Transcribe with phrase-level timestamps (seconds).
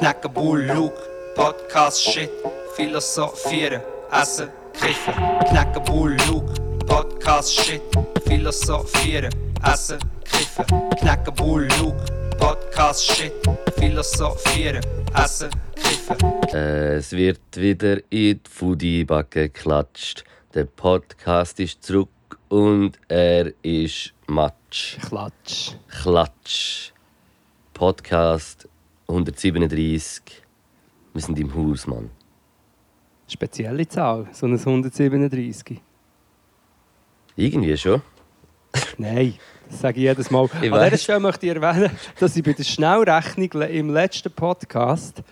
[0.00, 0.96] knacken Bull, Luke,
[1.34, 2.30] Podcast, Shit,
[2.74, 5.14] philosophieren, essen, kiffen.
[5.50, 6.54] Knacken Bull, Luke,
[6.86, 7.82] Podcast, Shit,
[8.24, 9.30] philosophieren,
[9.62, 10.64] essen, kiffen.
[11.00, 12.02] Knacken Bull, Luke,
[12.38, 13.32] Podcast, Shit,
[13.76, 14.82] philosophieren,
[15.14, 16.16] essen, kiffen.
[16.48, 20.24] Es wird wieder in die Foodie-Backe geklatscht.
[20.54, 22.08] Der Podcast ist zurück
[22.48, 24.96] und er ist Matsch.
[25.06, 25.72] Klatsch.
[25.90, 26.92] Klatsch.
[27.74, 28.69] Podcast
[29.10, 30.22] 137.
[31.12, 32.10] Wir sind im Haus, Mann.
[33.26, 35.80] Spezielle Zahl, so ein 137.
[37.36, 38.02] Irgendwie schon.
[38.98, 39.34] Nein,
[39.68, 40.48] das sage ich jedes Mal.
[40.62, 40.98] Ich An dieser.
[40.98, 45.22] Stelle möchte ich erwähnen, dass ich bei der Schnellrechnung im letzten Podcast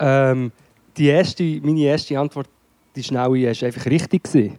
[0.00, 0.50] ähm,
[0.96, 2.48] die erste, meine erste Antwort,
[2.96, 4.58] die schnelle, ist einfach richtig gewesen.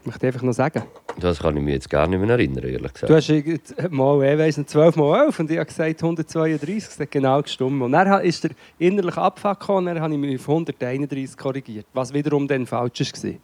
[0.00, 0.82] Ich möchte einfach noch sagen.
[1.18, 3.10] Das kann ich mich jetzt gar nicht mehr erinnern, ehrlich gesagt.
[3.10, 6.98] Du hast mal, ich weiss nicht, 12 mal 11 und ich habe gesagt 132, das
[7.00, 7.82] hat genau gestimmt.
[7.82, 11.86] Und dann ist der innerlich Abfuck gekommen und dann habe ich mich auf 131 korrigiert,
[11.92, 13.34] was wiederum dann falsch war.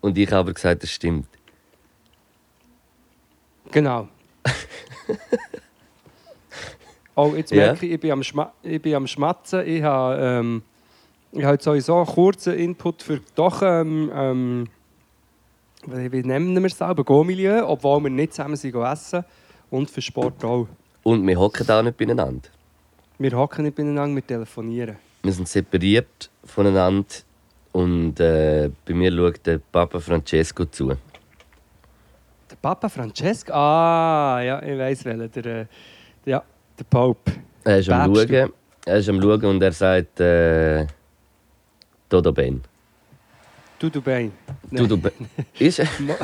[0.00, 1.28] Und ich habe gesagt, das stimmt.
[3.70, 4.08] Genau.
[7.14, 9.64] oh, jetzt merke ich, ich bin am, Schma ich bin am Schmatzen.
[9.64, 10.62] Ich habe, ähm,
[11.30, 14.66] ich habe jetzt sowieso einen kurzen Input für doch, ähm, ähm,
[15.86, 19.24] wie nennen wir es selber, Go-Milieu, obwohl wir nicht zusammen sind essen.
[19.70, 20.66] Und für Sport auch.
[21.02, 22.48] Und wir hocken da nicht beieinander.
[23.18, 24.96] Wir hocken nicht beieinander, wir telefonieren.
[25.22, 27.06] Wir sind separiert voneinander.
[27.72, 30.88] Und äh, bei mir schaut der Papa Francesco zu.
[30.88, 30.96] Der
[32.60, 33.52] Papa Francesco?
[33.52, 35.30] Ah, ja, ich weiß welchen.
[35.30, 35.66] Der, äh,
[36.24, 36.42] ja,
[36.78, 37.32] der Pope.
[37.64, 38.52] Er ist am Schauen.
[38.86, 40.86] Er ist am Schauen und er sagt äh,
[42.08, 42.60] Todo ben.
[43.80, 44.30] Du Bein.
[44.76, 45.12] Todo ben.
[45.58, 45.80] Ist?
[46.00, 46.14] Mo-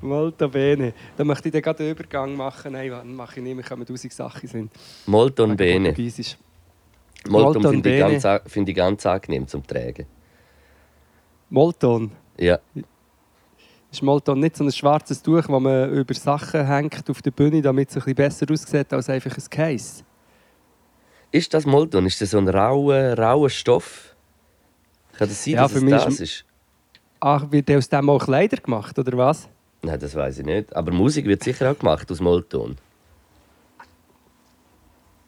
[0.00, 0.94] Molto bene.
[1.14, 2.72] Dann möchte ich dann gerade den Übergang machen.
[2.72, 3.56] Nein, warte, mache ich nicht.
[3.58, 4.72] Wir kommen tausend Sachen sind.
[5.04, 5.88] Molton bene.
[5.90, 6.38] Portugiesisch.
[7.28, 10.06] Molton Molton finde ich, ganz finde ich ganz angenehm zum Tragen.
[11.50, 12.10] Molton.
[12.38, 12.58] Ja.
[13.92, 17.60] Ist Molton nicht so ein schwarzes Tuch, das man über Sachen hängt auf der Bühne,
[17.60, 20.02] damit es ein bisschen besser aussieht als einfach ein Case?
[21.30, 22.06] Ist das Molton?
[22.06, 24.13] Ist das so ein rauer, rauer Stoff?
[25.18, 26.44] Kann das sein, Ja, dass für es mich das ist-?
[27.20, 29.48] Ach, wird aus dem auch Kleider gemacht, oder was?
[29.82, 30.74] Nein, das weiß ich nicht.
[30.74, 32.76] Aber Musik wird sicher auch gemacht aus Molton.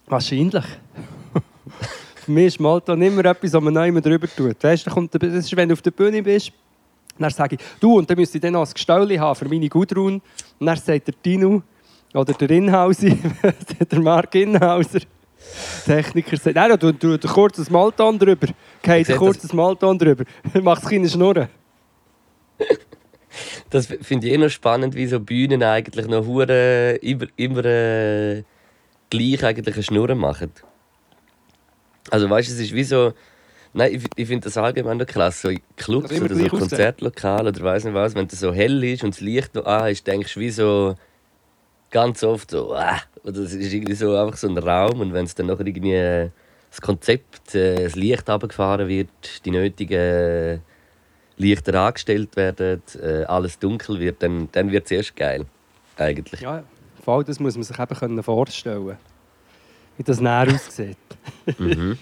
[0.07, 0.65] Wahrscheinlich.
[2.15, 4.63] Für mich ist Molton immer etwas, was man neu drüber tut.
[4.63, 6.53] Weißt du, da kommt der- das ist, wenn du auf der Bühne bist,
[7.19, 9.69] dann sage ich, du, und dann müsste ich dann noch ein Gestell haben für meine
[9.69, 10.21] Gudrun.
[10.59, 11.63] Und dann sagt der Tino
[12.15, 13.19] oder der Inhausi,
[13.91, 15.01] der Mark Inhauser,
[15.85, 18.49] Techniker, sagt, nein, du, kurz ein Malton drüber.
[18.83, 20.25] Geht ein kurzes Malton drüber.
[20.63, 21.49] Macht keine Schnurren.
[23.71, 28.43] Das finde ich eh noch spannend, wie so Bühnen eigentlich noch hure immer, immer äh,
[29.11, 30.53] gleich eigentlich eine Schnur machen.
[32.11, 33.13] Also weißt du, es ist wie so.
[33.73, 35.43] Nein, ich, ich finde das allgemein noch krass.
[35.43, 36.49] So in Clubs Also oder so.
[36.49, 39.91] Konzertlokale oder weiß nicht was, wenn es so hell ist und das Licht noch an
[39.91, 40.95] ist, denkst du wie so
[41.91, 45.25] ganz oft so, ah, oder es ist irgendwie so einfach so ein Raum und wenn
[45.25, 46.31] es dann noch irgendwie äh,
[46.71, 50.59] das Konzept, äh, das Licht abgefahren wird, die nötigen äh,
[51.37, 55.45] Lichter angestellt werden, äh, alles dunkel wird, dann, dann wird es erst geil.
[55.97, 56.41] Eigentlich.
[56.41, 56.63] Ja,
[57.05, 58.97] voll, das muss man sich eben können vorstellen
[59.97, 60.97] wie das näher aussieht.
[61.59, 61.99] Mhm.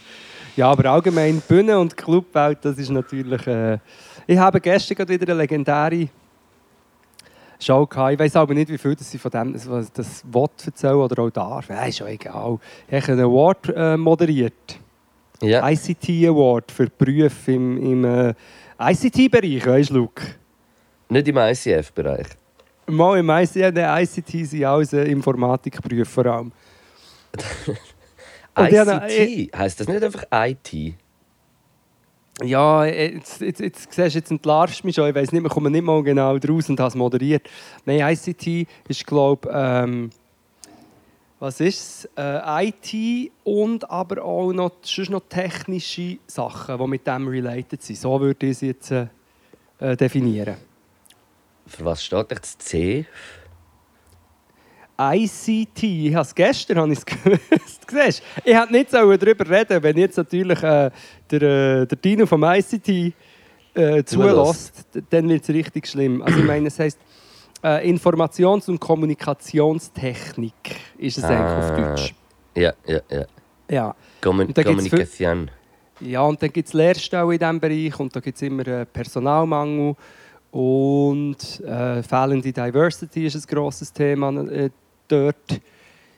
[0.56, 3.44] Ja, aber allgemein Bühne und Clubwelt, das ist natürlich.
[3.46, 3.78] Äh
[4.26, 6.08] ich habe gestern gerade wieder eine legendäre
[7.64, 8.12] Show gehabt.
[8.14, 11.22] Ich weiß aber nicht, wie viel das sie von dem das, das Wort erzählen oder
[11.22, 11.68] auch darf.
[11.68, 12.58] Ja, ist schon egal.
[12.88, 14.78] Ich habe einen Award äh, moderiert.
[15.42, 15.68] Ja.
[15.68, 18.34] ICT Award für Berufe im, im äh,
[18.78, 20.22] ICT-Bereich, weißt du, Luke?
[21.08, 22.26] Nicht im ICF-Bereich.
[22.86, 26.52] Mal im ICT, der ICT sind alles äh, Informatikberufe vor allem.
[28.56, 29.56] ICT?
[29.56, 30.94] Heißt das nicht einfach IT?
[32.42, 35.08] Ja, jetzt, jetzt, jetzt siehst jetzt entlarvst du mich schon.
[35.08, 37.48] Ich weiß nicht, wir kommen nicht mal genau draus und es moderiert.
[37.84, 40.10] Nein, ICT ist, glaube ähm,
[41.38, 42.10] was ist es?
[42.16, 44.72] Äh, IT und aber auch noch,
[45.10, 47.98] noch technische Sachen, die mit dem related sind.
[47.98, 49.06] So würde ich es jetzt äh,
[49.78, 50.56] äh, definieren.
[51.66, 53.06] Für was steht das C?
[54.98, 57.86] ICT, ich habe es gestern habe gewusst.
[57.90, 58.22] Siehst?
[58.44, 60.90] Ich hätte nicht so darüber reden wenn jetzt natürlich äh,
[61.30, 63.12] der, äh, der Dino vom ICT
[63.74, 66.22] äh, zulässt, dann wird es richtig schlimm.
[66.22, 66.98] Also ich meine, es heisst
[67.62, 70.54] äh, Informations- und Kommunikationstechnik
[70.98, 71.88] ist es eigentlich auf Ah.
[71.94, 72.14] Deutsch.
[72.54, 73.24] Ja, ja, ja.
[73.68, 73.94] Ja.
[74.20, 75.50] Kommunikation.
[76.00, 78.84] Ja, und dann gibt es Lehrstellen in diesem Bereich und da gibt es immer äh,
[78.84, 79.94] Personalmangel
[80.50, 84.70] und äh, fehlende Diversity ist ein grosses Thema äh,
[85.08, 85.60] dort.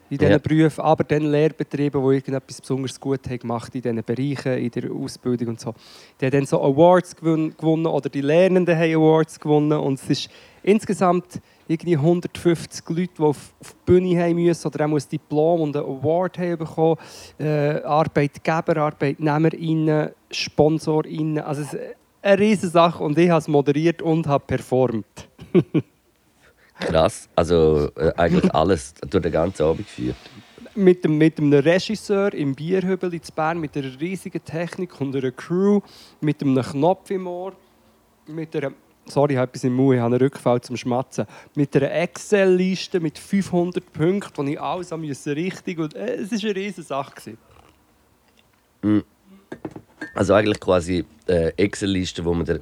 [0.08, 0.38] in diesen Ja.
[0.38, 4.92] Berufen, aber dann Lehrbetriebe, die irgendetwas besonders gut haben gemacht in diesen Bereichen, in der
[4.92, 5.74] Ausbildung und so.
[6.20, 10.08] Die haben dann so Awards gewon- gewonnen oder die Lernenden haben Awards gewonnen und es
[10.08, 10.30] ist
[10.62, 15.60] insgesamt irgendwie 150 Leute, die auf, auf die Bühne haben müssen oder auch ein Diplom
[15.62, 16.96] und einen Award haben bekommen.
[17.40, 21.42] Äh, Arbeitgeber, ArbeitnehmerInnen, SponsorInnen.
[21.42, 21.80] Also es ist
[22.22, 25.28] eine riesige Sache und ich habe es moderiert und habe performt.
[26.78, 27.28] Krass.
[27.34, 30.16] Also äh, eigentlich alles durch den ganzen Abend geführt.
[30.74, 35.30] mit, dem, mit einem Regisseur im Bierhübel in Bern, mit einer riesigen Technik und einer
[35.30, 35.80] Crew,
[36.20, 37.54] mit einem Knopf im Ohr,
[38.26, 38.72] mit einer,
[39.06, 43.00] sorry, ich habe etwas im Mund, ich habe einen Rückfall zum Schmatzen, mit einer Excel-Liste
[43.00, 46.82] mit 500 Punkten, wo ich alles haben musste richtig und äh, es war eine riesige
[46.82, 47.14] Sache.
[47.14, 47.38] gewesen.
[50.14, 52.60] Also eigentlich quasi äh, Excel-Liste, die man dir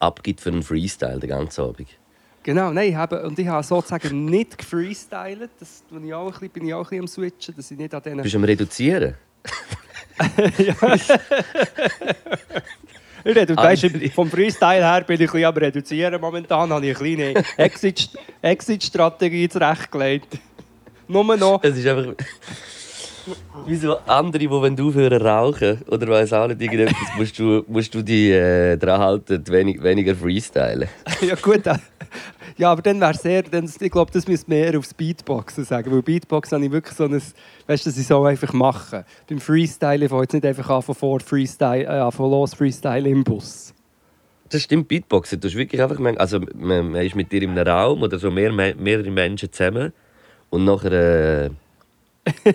[0.00, 1.99] abgibt für einen Freestyle den ganzen Abend.
[2.42, 6.32] Genau, nein, ich habe, und ich habe sozusagen nicht gefreestylt, das bin ich auch ein
[6.32, 8.22] bisschen, bin ich auch ein bisschen am Switchen, dass ich nicht an diesen...
[8.22, 9.14] Bist du am Reduzieren?
[13.22, 16.20] Ich rede, Ah, weißt, vom Freestyle her bin ich ein bisschen am reduzieren.
[16.20, 20.38] Momentan habe ich eine kleine Exit- Exit-Strategie zurechtgelegt.
[21.06, 21.62] Nur noch.
[21.62, 22.14] Es ist einfach.
[23.66, 27.64] Wie so andere, die wenn du aufhören rauchen oder weiss auch nicht irgendetwas, musst du,
[27.68, 30.88] musst du die äh, daran halten, wenig, weniger freestylen.
[31.20, 31.66] Ja, gut.
[31.66, 31.76] äh,
[32.56, 35.90] Ja, aber dann wäre es eher, dann, ich glaube, das müsste mehr aufs Beatboxen sagen.
[35.92, 39.04] Weil Beatboxen habe ich wirklich so ein, weißt du, dass ich so einfach mache.
[39.28, 43.08] Beim Freestyle, ich fange jetzt nicht einfach an von vor Freestyle, äh, von los Freestyle
[43.08, 43.72] im Bus.
[44.50, 45.40] Das stimmt, Beatboxen.
[45.40, 48.30] Du hast wirklich einfach, also man, man ist mit dir in einem Raum oder so
[48.30, 49.92] mehr, mehrere Menschen zusammen
[50.50, 51.50] und nachher äh,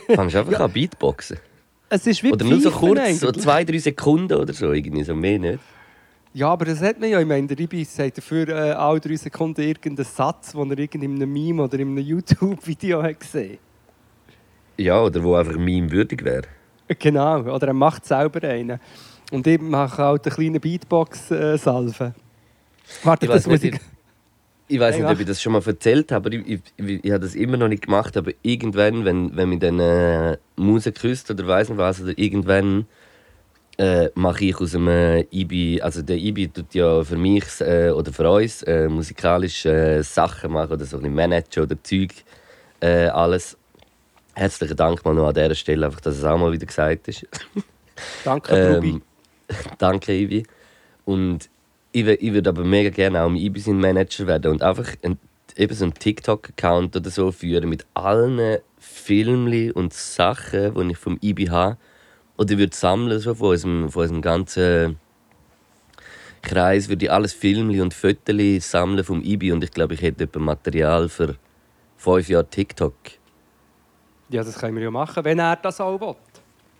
[0.07, 1.37] fängst du einfach an Beatboxen.
[1.89, 3.43] Es ist wie Oder nur so kurz, so eigentlich.
[3.43, 5.59] zwei, drei Sekunden oder so, irgendwie, so mehr nicht.
[6.33, 7.19] Ja, aber das hat man ja.
[7.21, 11.01] Ich meine, der Ibi sagt dafür äh, alle drei Sekunden irgendeinen Satz, den er in
[11.03, 13.57] einem Meme oder in einem YouTube-Video hat gesehen
[14.77, 16.43] Ja, oder wo einfach Meme würdig wäre.
[16.99, 18.79] Genau, oder er macht selber einen.
[19.31, 22.13] Und ich mache auch eine kleine Beatbox-Salve.
[23.03, 23.79] Warte, Ich das muss ich...
[24.67, 27.11] Ich weiß nicht, ob ich das schon mal erzählt habe, aber ich, ich, ich, ich
[27.11, 28.17] habe das immer noch nicht gemacht.
[28.17, 32.87] Aber irgendwann, wenn, wenn mich dann äh, Muse küsst oder weiß nicht was, oder irgendwann
[33.77, 37.89] äh, mache ich aus dem äh, IBI, also der IBI tut ja für mich äh,
[37.89, 42.13] oder für uns äh, musikalische äh, Sachen machen oder so ein bisschen managen oder Zeug,
[42.79, 43.57] äh, alles.
[44.33, 47.27] Herzlichen Dank mal noch an dieser Stelle, einfach, dass es auch mal wieder gesagt ist.
[48.23, 48.89] Danke, Ruby.
[48.89, 49.01] Ähm,
[49.77, 50.45] danke, Ivi.
[51.05, 51.49] Und
[51.95, 55.17] ich, ich würde aber mega gerne auch im Ibi sein Manager werden und einfach ein,
[55.55, 61.17] eben so einen TikTok-Account oder so führen mit allen Filmen und Sachen, die ich vom
[61.21, 61.77] Ibi habe.
[62.37, 64.99] Oder ich würde sammeln so von, unserem, von unserem ganzen
[66.41, 70.25] Kreis, würde ich alles Filmli und Fotos sammeln vom Ibi und ich glaube, ich hätte
[70.25, 71.35] etwa Material für
[71.95, 72.93] fünf Jahre TikTok.
[74.29, 76.15] Ja, das können wir ja machen, wenn er das auch will.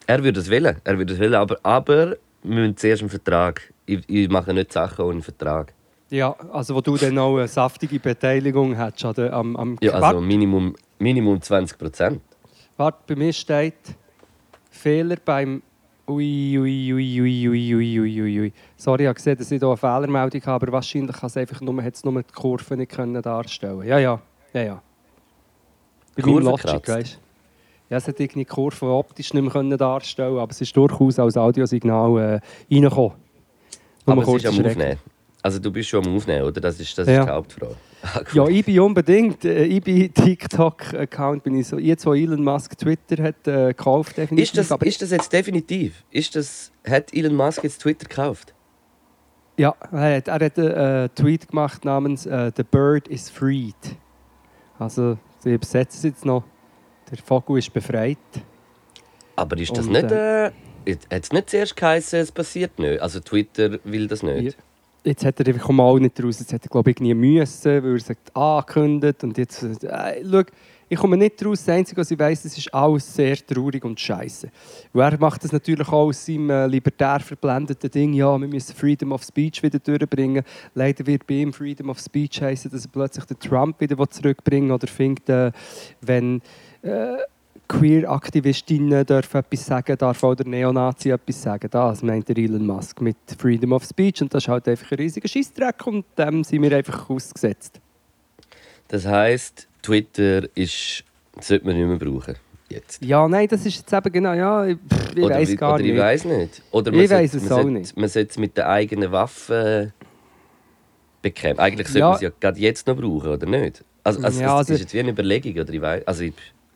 [0.08, 3.74] Er würde es wollen, er würde es wollen, aber, aber wir müssen zuerst einen Vertrag.
[3.86, 5.74] Ich, ich mache nicht Sachen ohne Vertrag.
[6.10, 9.94] Ja, also wo du dann auch eine saftige Beteiligung hättest an der, am, am Ja,
[9.94, 12.22] also Minimum, Minimum 20 Prozent.
[12.78, 13.96] warte, bei mir steht
[14.70, 15.62] Fehler beim
[16.08, 18.54] Ui, ui, ui, ui, ui, ui, ui, ui, ui.
[18.78, 21.62] Sorry, ich habe gesehen, dass ich hier eine Fehlermeldung habe, aber wahrscheinlich kann es einfach
[21.62, 24.22] nur, hat es nur die Kurve nicht können darstellen Ja, ja,
[24.54, 24.82] ja, ja.
[26.16, 27.20] Bei Kurve Logic, weißt du.
[27.90, 31.18] Ja, es hat irgendwie die Kurve optisch nicht mehr können darstellen aber es ist durchaus
[31.18, 33.25] als Audiosignal äh, reingekommen.
[34.06, 34.66] Nur Aber es ist am.
[34.66, 34.98] Aufnehmen.
[35.42, 36.60] Also du bist schon am Aufnehmen, oder?
[36.60, 37.20] Das ist, das Ja.
[37.20, 37.76] ist die Hauptfrage.
[38.02, 38.22] Ah.
[38.34, 39.46] Ja, ich bin unbedingt.
[39.46, 41.78] Äh, Ich bin TikTok-Account bin ich so.
[41.78, 44.50] Jetzt, wo Elon Musk Twitter hat äh, gekauft, definitiv.
[44.50, 46.04] ist, das, aber ist das jetzt definitiv?
[46.12, 48.54] Ist das, hat Elon Musk jetzt Twitter gekauft?
[49.58, 50.72] ja, er hat, er hat einen
[51.06, 53.76] äh, Tweet gemacht namens äh, "The Bird is freed".
[54.78, 56.44] Also, sie übersetzen es jetzt noch.
[57.10, 58.18] Der Vogel ist befreit.
[59.38, 60.12] Aber ist das Und, nicht...
[60.12, 60.52] Äh,
[60.88, 63.02] hat es nicht zuerst geheißen, es passiert nicht?
[63.02, 64.58] Also Twitter will das nicht?
[65.04, 66.40] Jetzt hat er einfach mal nicht raus.
[66.40, 69.24] Jetzt hat er, glaube ich, nie müssen, weil er hat angekündigt.
[69.24, 70.42] Und jetzt, äh, schau,
[70.88, 71.64] ich komme nicht raus.
[71.64, 74.50] Das Einzige, was ich weiss, es ist alles sehr traurig und scheiße.
[74.94, 78.14] Er macht das natürlich auch aus seinem äh, libertär verblendeten Ding.
[78.14, 80.44] Ja, wir müssen Freedom of Speech wieder durchbringen.
[80.74, 84.70] Leider wird bei ihm Freedom of Speech heißen, dass er plötzlich den Trump wieder zurückbringen
[84.70, 85.52] will oder findet, äh,
[86.02, 86.42] wenn
[86.82, 87.18] äh,
[87.68, 91.68] Queer-Aktivistinnen dürfen etwas sagen, darf auch der Neonazi etwas sagen.
[91.72, 94.22] Das meint der Elon Musk mit Freedom of Speech.
[94.22, 97.80] Und das ist halt einfach ein riesiger Scheissdreck und dem sind wir einfach ausgesetzt.
[98.88, 101.04] Das heisst, Twitter ist,
[101.42, 102.36] sollte man nicht mehr brauchen.
[102.70, 103.04] Jetzt.
[103.04, 104.78] Ja, nein, das ist jetzt eben genau, ja, ich,
[105.16, 105.94] ich weiß gar oder nicht.
[105.94, 106.62] ich weiß nicht.
[106.72, 107.96] Oder Ich weiss es auch sollte- nicht.
[107.98, 109.94] Man sollte es mit den eigenen Waffen
[111.22, 111.60] bekämpfen.
[111.62, 112.08] Eigentlich sollte Ja.
[112.08, 113.84] man es ja gerade jetzt noch brauchen, oder nicht?
[114.04, 116.08] Also, also Ja, das also- ist jetzt wie eine Überlegung, oder ich weiß.
[116.08, 116.34] Also ich,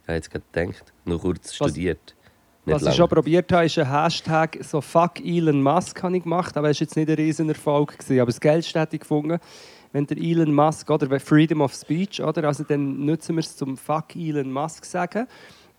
[0.09, 0.93] habe jetzt gerade gedacht.
[1.05, 2.15] Nur kurz studiert.
[2.65, 6.23] Nicht Was ich schon probiert habe, ist ein Hashtag so «Fuck Elon Musk» habe ich
[6.23, 7.97] gemacht, aber es war jetzt nicht ein riesen Erfolg.
[7.97, 8.19] Gewesen.
[8.19, 9.39] Aber das Geilste hätte ich gefunden,
[9.91, 12.43] wenn der Elon Musk, oder Freedom of Speech, oder?
[12.43, 15.27] Also dann nutzen wir es zum «Fuck Elon Musk» sagen.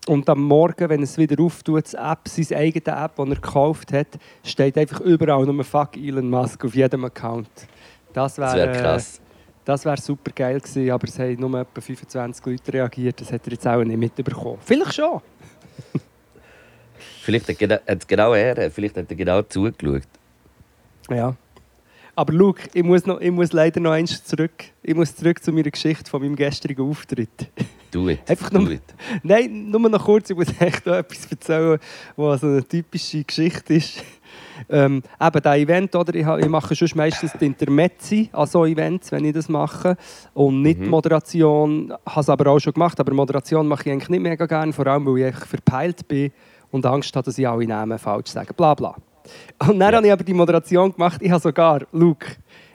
[0.07, 3.93] Und am Morgen, wenn es wieder auftut, das App, seine eigene App, die er gekauft
[3.93, 4.07] hat,
[4.43, 7.49] steht einfach überall nur «Fuck Elon Musk» auf jedem Account.
[8.11, 9.21] Das wäre wäre krass.
[9.65, 13.21] Das wär super geil gewesen, aber es haben nur etwa 25 Leute reagiert.
[13.21, 14.57] Das hat er jetzt auch nicht mitbekommen.
[14.65, 15.21] Vielleicht schon.
[17.23, 20.01] Vielleicht hat, hat genau er, vielleicht hat er genau zugeschaut.
[21.09, 21.35] Ja.
[22.15, 24.65] Aber schau, ich muss, noch, ich muss leider noch eins zurück.
[24.83, 27.47] Ich muss zurück zu meiner Geschichte von meinem gestrigen Auftritt.
[27.91, 28.19] Do it.
[28.29, 28.81] Einfach do nur- it.
[29.23, 31.79] Nein, nur noch kurz, ich muss echt noch etwas erzählen,
[32.15, 34.03] was so eine typische Geschichte ist.
[34.69, 36.13] Ähm, eben das Event, oder?
[36.15, 39.95] Ich, ich mache schon meistens die Intermezzi an so Events, wenn ich das mache.
[40.33, 40.89] Und nicht Mhm.
[40.89, 42.99] Moderation, habe es aber auch schon gemacht.
[42.99, 46.31] Aber Moderation mache ich eigentlich nicht mega gerne, vor allem weil ich verpeilt bin
[46.71, 48.53] und Angst habe, dass ich alle Namen falsch sage.
[48.53, 48.95] Bla bla.
[49.59, 49.97] Und dann Ja.
[49.97, 51.21] habe ich aber die Moderation gemacht.
[51.21, 52.27] Ich habe sogar, Luke,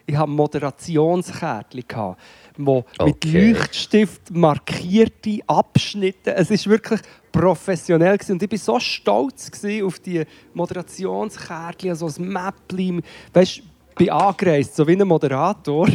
[0.06, 2.20] ich habe Moderationskärtchen gehabt,
[2.58, 3.52] wo mit Okay.
[3.52, 6.34] Leuchtstift markierte Abschnitte.
[6.34, 7.00] Es ist wirklich
[7.32, 8.32] professionell gewesen.
[8.32, 9.50] und ich war so stolz
[9.84, 13.02] auf die Moderationskärtchen, so ein Mäppchen.
[13.32, 15.88] Weißt, ich bin angereist, so wie ein Moderator.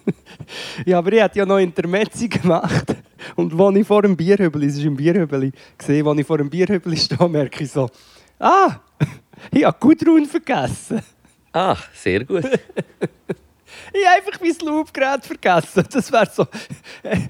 [0.86, 2.94] ja, aber ich hatte ja noch Intermezzi gemacht.
[3.36, 6.50] Und als ich vor dem Bierhübel, es ist im Bierhübel, gesehen, als ich vor dem
[6.50, 7.88] Bierhübel stehe, merke ich so,
[8.38, 8.80] ah,
[9.50, 11.02] ich habe Gudrun vergessen.
[11.52, 12.44] Ah, sehr gut.
[13.92, 15.84] Ich habe einfach mein Loopgerät vergessen.
[15.90, 16.46] Das wäre so.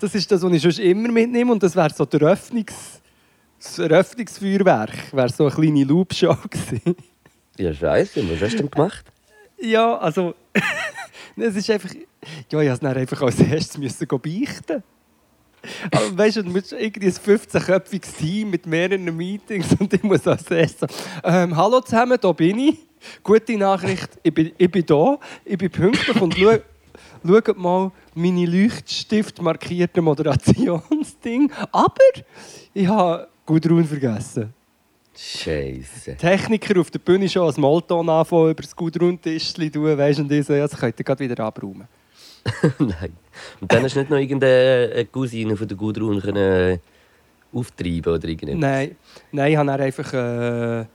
[0.00, 1.52] Das ist das, was ich sonst immer mitnehme.
[1.52, 3.02] Und das wäre so der Öffnungs,
[3.58, 5.12] das Eröffnungsfeuerwerk.
[5.12, 6.96] Wäre so eine kleine Loopshow gewesen.
[7.58, 8.30] Ja, scheiße.
[8.30, 9.04] Was hast du denn gemacht?
[9.60, 10.34] Ja, also.
[11.36, 11.90] es ist einfach.
[12.50, 14.82] Ja, ich musste es einfach als erstes müssen beichten.
[15.90, 20.26] Aber weißt du, du musst irgendwie ein 15-köpfiges Team mit mehreren Meetings und ich muss
[20.26, 22.78] als erstes so, ähm, Hallo zusammen, da bin ich.
[23.22, 26.58] Gute Nachricht, ich bin, ich bin da, ich bin pünktlich und schau,
[27.26, 31.50] schaut mal meine Leuchtstift markierte Moderationsding.
[31.72, 31.94] Aber
[32.74, 34.52] ich habe Gudrun vergessen.
[35.16, 36.16] Scheiße.
[36.16, 40.32] Techniker auf der Bühne schon als Molton anfangen, über das Gudrun-Tischchen tun, weisst du, und
[40.32, 41.88] ich so, ja, das könnt ihr gerade wieder abräumen.
[42.78, 43.12] Nein.
[43.60, 46.80] Und dann hast du nicht noch irgendeine Cousine von der Gudrun können
[47.52, 48.60] auftreiben oder irgendetwas?
[48.60, 48.96] Nein,
[49.32, 50.14] nein, ich habe einfach...
[50.14, 50.86] Äh,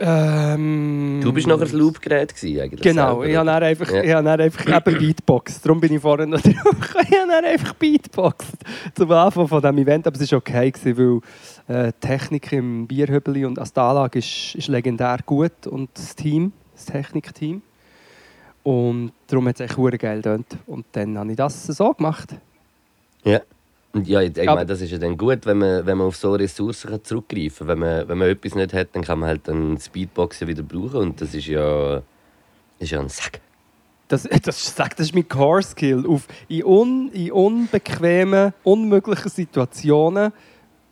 [0.00, 2.80] ähm, Du bist nachher das Loopgerät eigentlich.
[2.80, 4.02] Genau, selber, ich habe einfach, Ja.
[4.02, 5.60] ich habe einfach eben Beatbox.
[5.60, 6.54] Darum bin ich vorhin noch drauf.
[6.54, 8.46] Ich habe einfach Beatbox
[8.94, 10.06] zum Anfang von diesem Event.
[10.06, 11.22] Aber es war okay, gewesen,
[11.68, 16.16] weil äh, die Technik im Bierhübeli und als Anlage ist, ist legendär gut und das
[16.16, 17.62] Team, das Technikteam.
[18.62, 20.56] Und darum hat es echt geil getönt.
[20.66, 22.34] Und dann habe ich das so gemacht.
[23.24, 23.40] Ja.
[24.04, 26.32] Ja, ich, ich meine, das ist ja dann gut, wenn man, wenn man auf so
[26.32, 27.68] Ressourcen kann zurückgreifen kann.
[27.68, 30.96] Wenn man, wenn man etwas nicht hat, dann kann man halt dann Speedboxen wieder brauchen.
[30.96, 32.02] Und das ist ja,
[32.78, 33.40] ist ja ein Sack.
[34.06, 36.04] Das, das, das ist mein Core-Skill.
[36.48, 40.32] In, un, in unbequemen, unmöglichen Situationen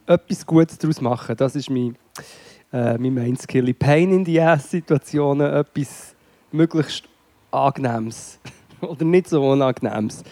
[0.07, 1.37] etwas Gutes daraus machen.
[1.37, 1.97] Das ist mein,
[2.73, 3.69] äh, mein Main-Skill.
[3.69, 6.17] In Pain-in-the-Ass-Situationen etwas
[6.51, 7.05] möglichst
[7.53, 8.41] Angenehmes
[8.81, 10.25] oder nicht so Unangenehmes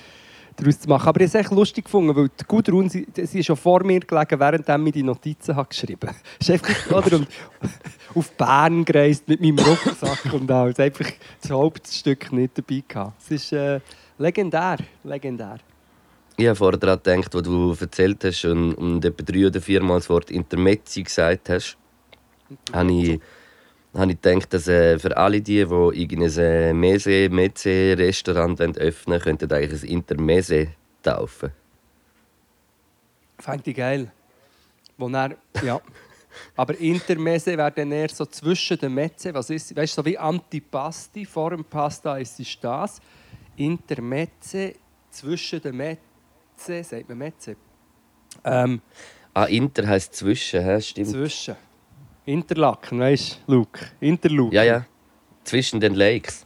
[0.56, 1.08] daraus zu machen.
[1.08, 3.84] Aber ich habe es echt lustig gefunden, weil die Gudrun, sie, sie ist schon vor
[3.84, 6.18] mir gelegen, während ich die Notizen habe geschrieben habe.
[6.38, 7.28] ist einfach, oder, und
[8.14, 10.80] auf Bern gereist mit meinem Rucksack und alles.
[10.80, 11.10] Einfach
[11.40, 13.20] das Hauptstück nicht dabei gehabt.
[13.22, 13.80] Es ist äh,
[14.18, 15.58] legendär, legendär.
[16.38, 19.98] Ich habe vorher daran gedacht, wo du erzählt hast und, und etwa drei oder viermal
[19.98, 21.78] das Wort Intermezzi gesagt hast,
[22.72, 23.20] habe ich,
[23.96, 29.20] habe ich gedacht, dass äh, für alle die, die irgendein äh, Mese, Meze-Restaurant öffnen wollen,
[29.20, 30.68] könnten eigentlich ein Intermese
[31.02, 31.52] taufen.
[33.38, 34.10] Fände ich geil.
[34.96, 35.80] Wo dann, ja.
[36.54, 39.32] Aber Intermesse wäre dann eher so zwischen den Metze.
[39.32, 43.00] Was ist, weißt du, so wie Antipasti, vor dem Pasta ist es das.
[43.56, 44.74] Intermezze
[45.10, 47.56] zwischen den Metze, sagt man Metze?
[48.44, 48.80] Ähm,
[49.32, 50.80] Ah, Inter heisst zwischen, hä?
[50.80, 51.08] stimmt.
[51.08, 51.56] zwischen.
[52.26, 53.80] Interlaken, weißt du, Luke?
[54.00, 54.54] Interluke.
[54.54, 54.84] Ja, ja.
[55.44, 56.44] Zwischen den Lakes.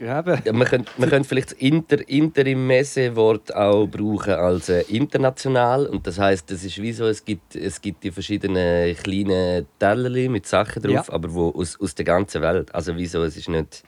[0.00, 0.42] Eben.
[0.44, 4.80] Ja, man könnte, man könnte vielleicht das Inter, Inter im Messe-Wort auch brauchen als äh,
[4.88, 5.86] international.
[5.86, 10.28] Und das heißt, das ist wie so, es gibt, es gibt die verschiedenen kleinen Teller
[10.28, 11.14] mit Sachen drauf, Ja.
[11.14, 12.74] aber wo aus, aus der ganzen Welt.
[12.74, 13.84] Also wieso, es ist nicht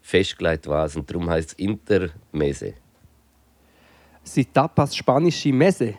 [0.00, 0.96] festgelegt was.
[0.96, 2.72] Und darum heißt es Intermesse.
[4.24, 5.94] Sind Tapas spanische Messe?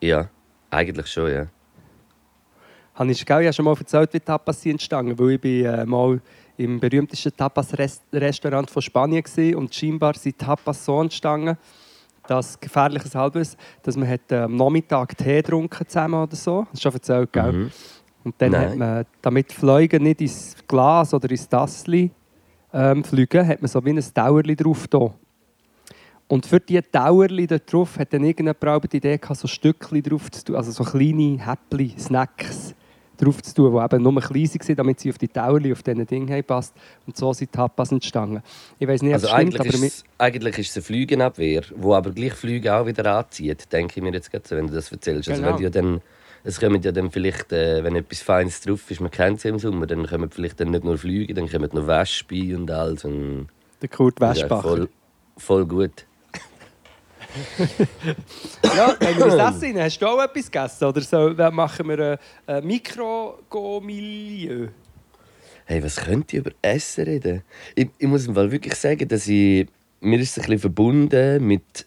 [0.00, 0.28] Ja,
[0.70, 1.46] eigentlich schon, ja.
[2.94, 5.64] Habe ich, gell, ich habe schon mal erzählt, wie Tapas sind entstanden, weil ich bin,
[5.64, 6.20] äh, mal
[6.56, 11.56] im berühmtesten Tapas-Restaurant von Spanien war und scheinbar sind Tapas so entstanden,
[12.26, 16.62] das gefährliches Halbwissen, dass man hat, äh, am Nachmittag Tee getrunken zusammen oder so.
[16.70, 17.52] Das ist schon erzählt, gell?
[17.52, 17.70] Mhm.
[18.22, 18.70] Und dann Nein.
[18.70, 22.10] hat man, damit die Fliegen nicht ins Glas oder ins Tassli
[22.72, 25.12] ähm, fliegen, hat man so wie ein Dauerli drauf da.
[26.26, 30.30] Und für diese Dauerli da drauf hat dann irgendjemand die Idee gehabt, so Stückchen drauf
[30.30, 32.74] zu tun, also so kleine Häppchen, Snacks
[33.16, 36.06] drauf zu tun, die eben nur klein waren, damit sie auf die Dauerli, auf diesen
[36.08, 36.74] haben passt.
[37.06, 38.42] Und so sind die Tapas entstanden.
[38.78, 40.82] Ich weiß nicht, ob Also es stimmt, eigentlich aber ist, es, eigentlich ist es eine
[40.84, 44.66] Flügenabwehr, wo aber gleich Flüge auch wieder anzieht, denke ich mir jetzt gerade so, wenn
[44.66, 45.28] du das erzählst.
[45.28, 45.52] Also Genau.
[45.52, 46.00] wenn die ja dann,
[46.42, 49.50] es kommen ja dann vielleicht, äh, wenn etwas Feines drauf ist, man kennt es ja
[49.50, 53.04] im Sommer, dann kommen vielleicht dann nicht nur Flüge, dann kommen noch Wespen und alles.
[53.04, 53.48] Und
[53.80, 54.62] der Kurt Westbacher.
[54.62, 54.88] voll,
[55.36, 56.06] voll gut.
[58.76, 60.84] Ja, wenn wir Essen rein, hast du auch etwas gegessen?
[60.84, 64.68] Oder so, dann machen wir ein, ein Mikro-Go-Milieu?
[65.66, 67.42] Hey, was könnt ihr über Essen reden?
[67.74, 69.66] Ich, ich muss im Fall wirklich sagen, dass ich,
[70.00, 71.86] mir ist es ein bisschen verbunden mit,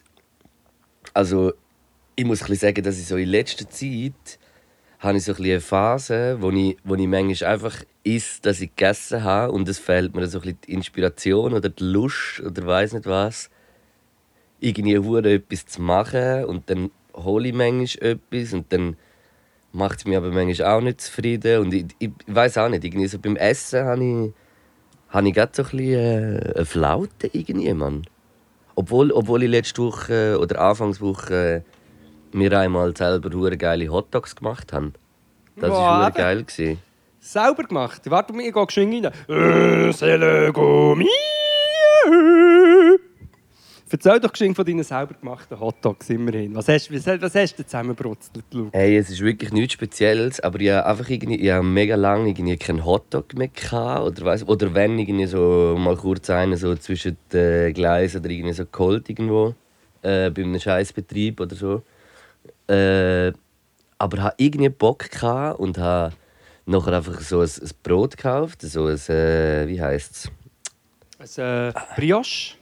[1.14, 1.52] also
[2.16, 4.38] ich muss ein bisschen sagen, dass ich so in letzter Zeit
[4.98, 8.60] habe ich so ein bisschen eine Phase, wo ich, wo ich manchmal einfach esse, dass
[8.60, 12.40] ich gegessen habe und es fehlt mir so ein bisschen die Inspiration oder die Lust
[12.40, 13.48] oder weiß nicht was,
[14.60, 18.96] irgendwie hure etwas zu machen und dann hole ich manchmal etwas und dann
[19.72, 23.06] macht es mich aber manchmal auch nicht zufrieden und ich, ich weiß auch nicht, irgendwie
[23.06, 24.32] so beim Essen habe ich,
[25.10, 28.02] habe ich gerade so ein bisschen äh, eine Flaute irgendwie, Mann.
[28.74, 31.64] Obwohl, obwohl ich letzte Woche oder Anfangswoche
[32.32, 34.92] mir einmal selber hure geile Hotdogs gemacht habe.
[35.56, 36.44] Das war hure geil.
[36.44, 36.78] Gewesen.
[37.18, 38.02] Selber gemacht.
[38.06, 39.88] Warte mal, ich gehe geschwind rein.
[39.88, 40.96] Äh, Selego.
[43.90, 46.54] Erzähl doch geschwind von deinen selber gemachten Hotdogs immerhin.
[46.54, 48.76] Was hast, was, was hast du zusammenbrutzelt, Luke?
[48.76, 52.28] Hey, es ist wirklich nichts Spezielles, aber ich habe einfach irgendwie, ich habe mega lange
[52.28, 56.74] irgendwie keinen Hotdog mehr gehabt, oder weiss, oder wenn irgendwie so mal kurz einen so
[56.76, 59.54] zwischen den Gleisen oder irgendwie so geholt irgendwo
[60.02, 61.82] äh, bei einem Scheißbetrieb oder so.
[62.72, 63.32] Äh,
[63.98, 66.14] aber habe irgendwie Bock gehabt und habe
[66.66, 70.30] nachher einfach so ein, ein Brot gekauft, so ein äh, wie heißt
[71.18, 71.38] es?
[71.38, 72.57] Ein äh, Brioche?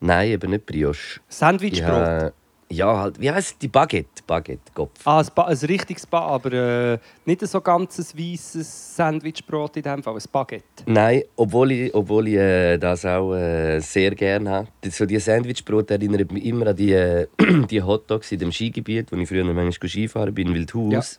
[0.00, 1.20] Nein, eben nicht Brioche.
[1.28, 1.88] Ich Sandwichbrot?
[1.90, 2.32] habe-
[2.72, 5.00] ja, halt, wie heißt die Baguette, Baguette, Kopf.
[5.04, 9.82] Ah, ein, ba ein richtiges Ba, aber äh, nicht so ganz ein weißes Sandwichbrot in
[9.82, 10.84] dem Fall, ein Baguette.
[10.86, 14.68] Nein, obwohl ich, obwohl ich äh, das auch äh, sehr gerne habe.
[14.82, 17.26] Das- So die Sandwichbrot erinnert mich immer an die, äh,
[17.68, 21.18] die Hotdogs in dem Skigebiet, wo ich früher noch manchmal Skifahren bin, in Wildhaus.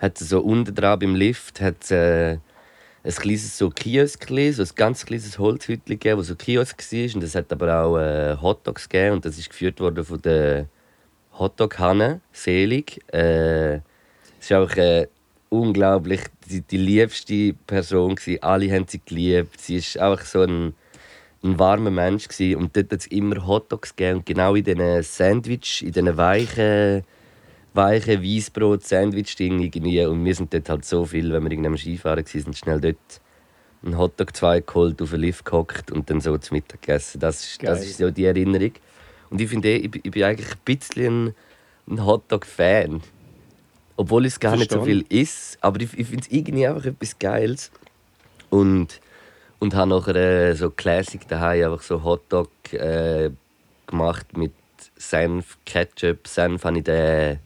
[0.00, 2.38] Hat so unten dran beim Lift hat äh,
[3.04, 7.14] ein kleines so Kioskli, so ein ganz kleines Holzhütchen gegeben, wo so Kiosk war.
[7.14, 10.66] Und es hat aber auch äh, Hotdogs gegeben und das ist geführt worden von der
[11.38, 13.00] Hotdog-Hanne, Selig.
[13.12, 15.08] Äh, es ist auch äh,
[15.48, 18.42] unglaublich die, die liebste Person gewesen.
[18.42, 19.60] Alle haben sie geliebt.
[19.60, 20.74] Sie ist einfach so ein,
[21.42, 22.56] ein warmer Mensch gewesen.
[22.56, 27.02] und dort hat es immer Hotdogs gegeben und genau in diesen Sandwich, in diesen weichen,
[27.74, 31.76] weichen Weissbrot Sandwich irgendwie und wir sind dort halt so viel, wenn wir irgendwie am
[31.76, 33.20] Skifahren waren, sind schnell dort
[33.84, 37.18] einen Hotdog zwei geholt, auf den Lift gehockt und dann so zum Mittag gegessen.
[37.20, 37.88] Das ist, das Geil.
[37.88, 38.72] ist so die Erinnerung.
[39.30, 41.34] Und ich finde, ich, bin- ich bin eigentlich ein bisschen
[41.88, 43.00] ein, Hotdog-Fan.
[43.96, 45.58] Obwohl es gar nicht so viel ist.
[45.60, 47.70] Aber ich, ich finde es irgendwie einfach etwas Geiles.
[48.50, 49.00] Und,
[49.58, 53.30] und habe nachher äh, so Classic daheim einfach so Hotdog äh,
[53.86, 54.52] gemacht mit
[54.96, 56.28] Senf, Ketchup.
[56.28, 57.38] Senf habe ich den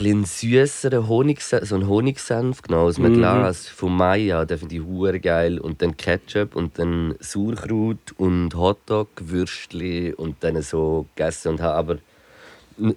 [0.00, 3.16] ein süßeren Honig, so einen Honigsenf genommen aus einem Mhm.
[3.18, 4.44] Glas von Maya.
[4.44, 5.58] Den finde ich hure geil.
[5.58, 11.48] Und dann Ketchup und dann Sauerkraut und Hotdog, Würstchen und dann so gegessen.
[11.52, 11.98] Und habe aber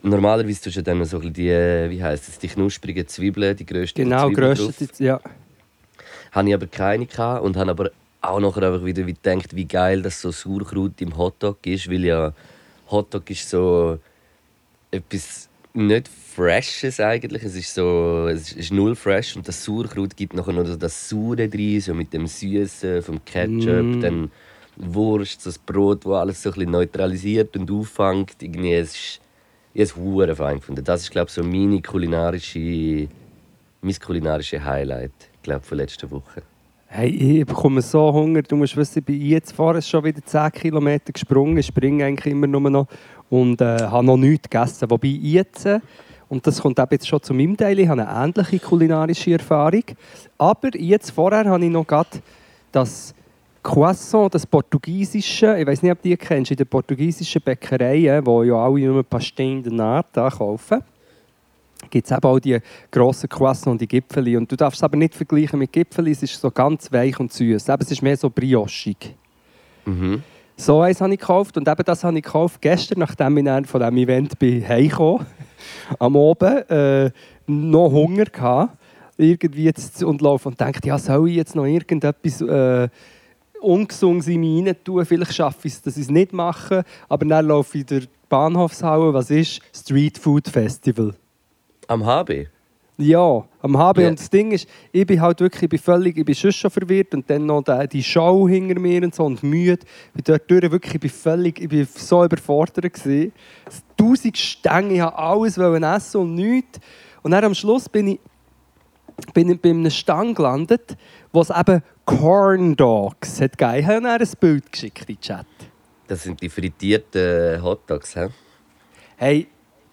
[0.03, 4.03] normalerweise tust du dann so ein die, wie heisst es, die knusprigen Zwiebeln, die grössten
[4.03, 4.73] Genau, Zwiebeln drauf.
[4.99, 5.19] ja.
[6.31, 10.01] Habe ich aber keine gehabt und habe aber auch nachher einfach wieder gedacht, wie geil
[10.01, 12.33] das so Sauerkraut im Hotdog ist, weil ja
[12.89, 13.99] Hotdog ist so
[14.91, 17.43] etwas nicht Freshes eigentlich.
[17.43, 21.47] Es ist so, es ist null fresh und das Sauerkraut gibt nachher noch das Saure
[21.47, 24.01] drin, so mit dem Süßen vom Ketchup, Mm.
[24.01, 24.31] dann
[24.77, 28.35] Wurst, das Brot, wo alles so ein bisschen neutralisiert und auffängt.
[28.41, 29.21] Irgendwie, es ist,
[29.73, 30.83] ich es hure fein gefunden.
[30.83, 33.07] Das ist glaube ich so meine kulinarische,
[33.81, 36.41] mein kulinarische Highlight, glaube von letzter Woche.
[36.87, 38.41] Hey, ich bekomme so Hunger.
[38.41, 41.57] Du musst wissen, ich bin jetzt vorher schon wieder 10 Kilometer gesprungen.
[41.57, 42.87] Ich springe eigentlich immer nur noch
[43.29, 44.89] und äh, habe noch nichts gegessen.
[44.89, 45.67] Wobei jetzt,
[46.35, 49.83] und das kommt eben jetzt schon zu meinem Teil, ich habe eine ähnliche kulinarische Erfahrung.
[50.37, 52.09] Aber jetzt vorher habe ich noch gerade
[52.73, 53.15] das
[53.63, 58.43] Croissant, das portugiesische, ich weiß nicht, ob du die kennst, in den portugiesischen Bäckereien, wo
[58.43, 60.83] ja alle nur Pastel de Nata kaufen
[61.89, 62.57] gibt es eben auch die
[62.89, 64.35] grossen Croissants und die Gipfeli.
[64.35, 67.31] Und du darfst es aber nicht vergleichen mit Gipfeli, es ist so ganz weich und
[67.31, 67.69] süß.
[67.69, 69.15] Es ist mehr so briochig.
[69.85, 70.23] Mhm.
[70.57, 73.65] So eins habe ich gekauft und eben das habe ich gekauft gestern, nachdem ich dann
[73.65, 75.25] von diesem Event bin heimgekommen
[75.99, 77.11] am Abend äh,
[77.47, 78.77] noch Hunger gehabt
[79.17, 82.89] irgendwie jetzt und laufe und denke, ja, soll ich jetzt noch irgendetwas äh,
[83.61, 85.05] Ungesundes in mich rein tun?
[85.05, 86.83] Vielleicht schaffe ich es, dass ich es nicht mache.
[87.07, 89.13] Aber dann laufe ich durch die Bahnhofshalle.
[89.13, 89.61] Was ist?
[89.73, 91.15] Street Food Festival.
[91.87, 92.47] Am HB?
[92.97, 93.99] Ja, am HB.
[93.99, 94.09] Ja.
[94.09, 96.71] Und das Ding ist, ich bin halt wirklich, ich bin völlig, ich bin schon schon
[96.71, 99.85] verwirrt und dann noch die, die Show hinter mir und so und müde.
[100.15, 103.33] Ich bin dort durch, wirklich, ich bin völlig, ich bin so überfordert gewesen.
[103.97, 106.79] Tausend Stänge, ich wollte alles wollen essen und nichts.
[107.21, 108.19] Und dann am Schluss bin ich,
[109.33, 110.95] bin ich bei einem Stand gelandet,
[111.33, 113.79] wo es eben Corn Dogs hat gegeben.
[113.79, 115.45] Ich habe dann ein Bild geschickt in den Chat.
[116.07, 118.27] Das sind die frittierten Hotdogs, hä?
[119.17, 119.47] Hey,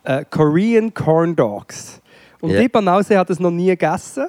[0.04, 2.01] äh, Korean Corn Dogs.
[2.42, 2.60] Und Ja.
[2.60, 4.26] ich Banause habe das noch nie gegessen.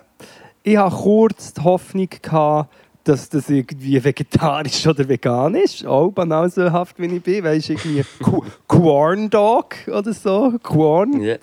[0.64, 2.74] Ich hatte kurz die Hoffnung, gehabt,
[3.04, 5.86] dass das irgendwie vegetarisch oder vegan ist.
[5.86, 7.44] Auch banausehaft, wie ich bin.
[7.44, 10.54] Weißt du, irgendwie Qu- Corn Dog oder so.
[10.64, 11.20] Corn.
[11.22, 11.36] Ja.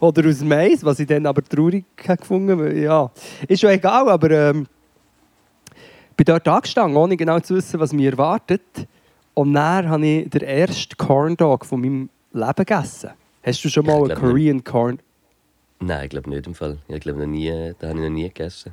[0.00, 2.78] Oder aus Mais, was ich dann aber traurig gefunden habe.
[2.78, 3.10] Ja,
[3.46, 4.66] ist schon egal, aber ähm,
[6.16, 8.62] bin dort angestanden, ohne genau zu wissen, was mich erwartet.
[9.34, 13.10] Und dann habe ich den ersten Corn Dog von meinem Leben gegessen.
[13.42, 14.98] Hast du schon mal Ich einen Korean Corn...
[15.80, 16.78] Nein, ich glaube nicht im Fall.
[16.88, 18.72] Ich glaube noch nie, da habe ich noch nie gegessen.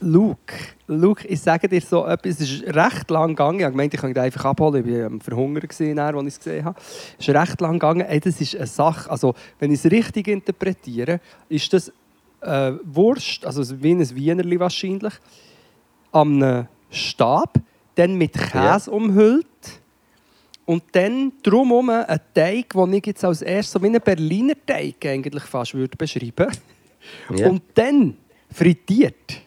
[0.00, 0.54] Luke,
[0.86, 3.60] Luke, ich sage dir so etwas, es ist recht lang gegangen.
[3.60, 4.86] Ich habe gemeint, ich kann ihn einfach abholen.
[4.86, 6.78] Ich war Verhungern, gewesen, als ich es gesehen habe.
[7.18, 8.02] Es ist recht lang gegangen.
[8.02, 11.90] Ey, das ist eine Sache, also wenn ich es richtig interpretiere, ist das
[12.42, 15.14] äh, Wurst, also wie ein Wienerli wahrscheinlich,
[16.12, 17.58] am einem Stab,
[17.94, 19.46] dann mit Käse umhüllt
[20.66, 25.04] und dann drumherum ein Teig, den ich jetzt als erstes so wie einen Berliner Teig
[25.06, 26.46] eigentlich fast würde beschreiben
[27.36, 27.50] Ja.
[27.50, 28.16] Und dann
[28.50, 29.42] frittiert.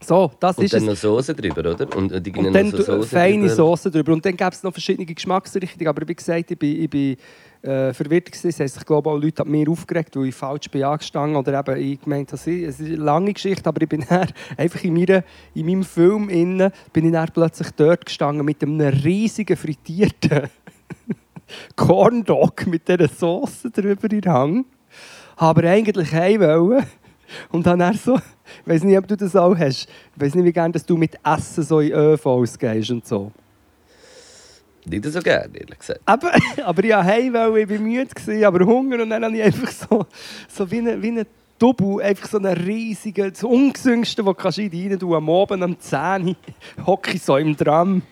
[0.00, 0.86] So, das Und ist dann es.
[0.88, 1.96] noch Soße drüber, oder?
[1.96, 3.54] Und, und irgendwie Und dann noch so Soße feine drüber.
[3.54, 4.12] Soße drüber.
[4.12, 5.88] Und dann gäbe es noch verschiedene Geschmacksrichtungen.
[5.88, 7.16] Aber wie gesagt, ich bin, ich bin
[7.66, 8.26] äh, verwirrt.
[8.26, 8.48] Gewesen.
[8.48, 11.58] Es haben sich, glaube auch Leute an mir aufgeregt, weil ich falsch bin angestanden oder
[11.60, 14.94] eben ich gemeint sie- es ist eine lange Geschichte, aber ich bin dann einfach in,
[14.94, 15.22] meiner,
[15.54, 20.48] in meinem Film innen, bin ich dann plötzlich dort gestanden mit einem riesigen frittierten
[21.76, 24.64] Corn Dog mit dieser Soße drüber in den Hang.
[25.36, 26.84] Aber eigentlich heim wollen.
[27.50, 29.88] Und dann er so, ich weiß nicht, ob du das auch hast.
[30.14, 33.32] Ich weiß nicht, wie gerne dass du mit Essen so in ÖVs gehst und so.
[34.88, 36.00] Nicht so gerne, ehrlich gesagt.
[36.04, 36.32] Aber,
[36.64, 39.02] aber ich wollte heim, wollen, ich war müde, gewesen, aber Hunger.
[39.02, 40.06] Und dann habe ich einfach so,
[40.48, 41.26] so wie ein wie eine
[41.58, 45.14] Double, einfach so einen riesigen, das Ungesüngste, das kannst du rein tun.
[45.14, 46.36] Am Abend am 10 Uhr
[46.86, 48.02] hocke ich so im Tram,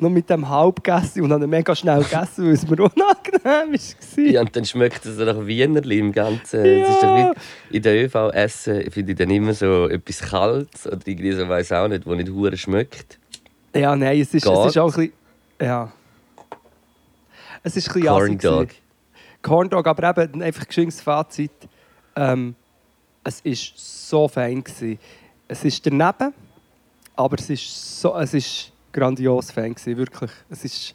[0.00, 3.78] noch mit dem Halb gegessen und habe ihn mega schnell gegessen, weil es mir unangenehm
[3.78, 4.24] war.
[4.24, 6.64] Ja, und dann schmeckt es nach Wienerli im Ganzen.
[6.64, 7.32] Es ist doch Ja.
[7.68, 11.46] wie in der ÖV essen, finde ich dann immer so etwas Kaltes oder irgendwie so,
[11.48, 13.18] weiß auch nicht, wo nicht hure schmeckt.
[13.74, 15.12] Ja, nein, es ist, es ist auch ein bisschen...
[15.60, 15.92] Ja.
[17.62, 18.68] Es ist ein bisschen Corn Dog.
[19.42, 21.50] Corn Dog, aber eben einfach geschwinges Fazit.
[22.16, 22.54] Ähm,
[23.24, 24.62] es war so fein.
[24.62, 24.98] Gewesen.
[25.46, 26.32] Es ist daneben,
[27.16, 29.74] aber es ist, so, es ist grandios fein.
[29.74, 30.30] Gewesen, wirklich.
[30.50, 30.94] Es ist, ich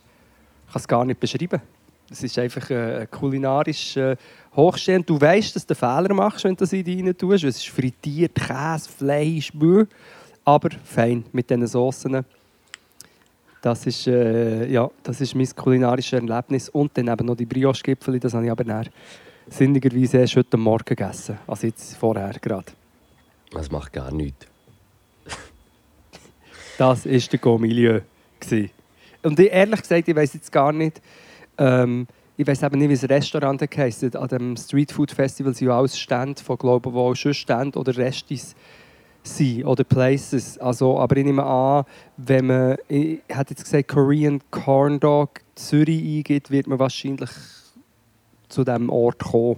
[0.72, 1.62] kann es gar nicht beschreiben.
[2.10, 4.16] Es ist einfach äh, kulinarisch äh,
[4.56, 5.10] hochstehend.
[5.10, 7.44] Du weißt, dass du Fehler machst, wenn du das in dich rein tust.
[7.44, 9.88] Es ist frittiert, Käse, Fleisch, Mühe.
[10.46, 12.24] Aber fein mit diesen Soßen.
[13.64, 16.68] Das ist, äh, ja, das ist mein kulinarisches Erlebnis.
[16.68, 18.90] Und dann eben noch die Brioche-Gipfel, das habe ich aber dann
[19.48, 21.40] sinnigerweise erst heute Morgen gegessen.
[21.48, 22.66] Also jetzt vorher gerade.
[23.52, 24.48] Das macht gar nichts.
[26.78, 28.02] Das war der Go-Milieu.
[29.22, 31.02] Und ich, ehrlich gesagt, ich weiß jetzt gar nicht,
[31.58, 34.14] ähm, ich weiß eben nicht, wie das Restaurant heisst.
[34.14, 38.56] An dem Street Food Festival sind ja alles Stände von wo schon Stände oder Restis
[39.24, 40.58] sind oder Places.
[40.58, 41.86] Also, aber ich nehme an,
[42.18, 47.30] wenn man, ich hätte jetzt gesagt, Korean Corn Dog Zürich eingibt, wird man wahrscheinlich
[48.50, 49.58] zu diesem Ort kommen.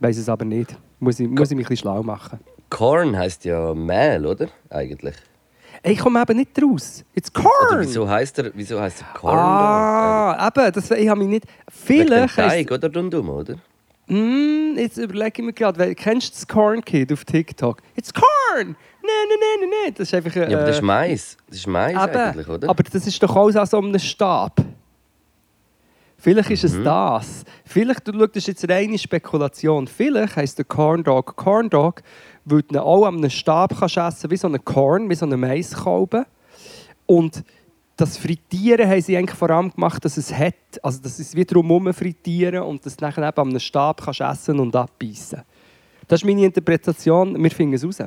[0.00, 0.76] Weiß es aber nicht.
[0.98, 2.40] Muss ich, muss ich mich ein bisschen schlau machen.
[2.70, 4.48] Corn heisst ja Mehl, oder?
[4.70, 5.16] Eigentlich.
[5.82, 7.04] Ey, Ich komme eben nicht raus.
[7.14, 7.80] It's Oder Corn!
[7.80, 9.36] wieso heisst er, wieso heisst er Corn?
[9.38, 11.46] Ah, eben, das, ich habe mich nicht...
[11.86, 13.56] Wegen Vielleicht heisst, Teig, oder rundum, oder?
[14.14, 17.80] Mm, Jetzt überlege ich mir gerade, kennst du das Corn Kid auf TikTok?
[17.96, 18.26] It's Corn!
[18.56, 19.94] Nein, nein, nein, nein, nein.
[19.96, 20.34] Das ist einfach...
[20.36, 21.36] Äh, Ja, aber das ist Mais.
[21.48, 22.68] Das ist Mais eben, eigentlich, oder?
[22.68, 24.60] Aber das ist doch alles an so einem Stab.
[26.18, 26.84] Vielleicht ist es Mhm.
[26.84, 27.44] das.
[27.64, 29.86] Vielleicht, du schaust, das ist jetzt reine Spekulation.
[29.86, 32.02] Vielleicht heisst der Corn Dog Corn Dog,
[32.44, 35.24] weil du ihn auch an einem Stab kannst essen wie so ein Korn, wie so
[35.24, 36.26] eine Maiskolbe.
[37.06, 37.42] Und
[38.00, 41.44] das Frittieren haben sie eigentlich vor allem gemacht, dass es hat, also dass es wie
[41.44, 45.42] drumherum frittieren und dass du nachher eben an einem Stab kannst essen und abbeissen.
[46.08, 47.40] Das ist meine Interpretation.
[47.42, 47.98] Wir finden es raus.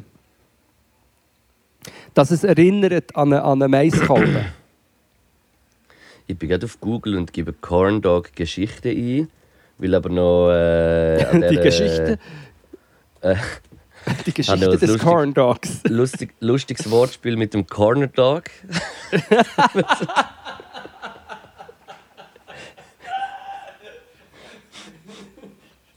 [2.13, 4.45] Dass es erinnert an eine, an eine Maiskolbe.
[6.25, 9.27] Ich bin gerade auf Google und gebe Corn Dog Geschichte ein.
[9.77, 10.51] Will aber noch.
[10.51, 12.17] Äh, an Die der- Geschichte.
[13.19, 13.36] Äh,
[14.25, 15.01] Die Geschichte des lustig.
[15.01, 15.81] Corn Dogs.
[15.87, 18.43] lustig, lustiges Wortspiel mit dem Corner Dog.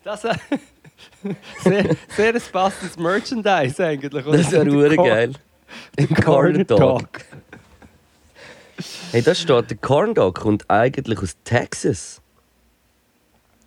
[0.05, 0.35] Das äh,
[1.62, 4.25] sehr, sehr ein passendes Merchandise eigentlich.
[4.27, 4.38] oder?
[4.38, 5.33] Das wäre Cor- geil.
[5.97, 6.79] Im Corner Corner Dog.
[6.79, 7.09] Dog.
[9.11, 12.21] Hey, das steht, der Corn Dog kommt eigentlich aus Texas.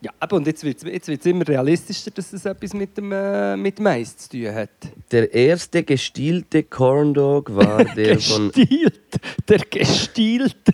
[0.02, 3.12] Ja, aber und jetzt wird es jetzt wird's immer realistischer, dass es etwas mit dem
[3.12, 4.70] äh, mit Mais zu tun hat.
[5.12, 10.74] Der erste gestielte Corn Dog war der von Gestielt, der gestielte.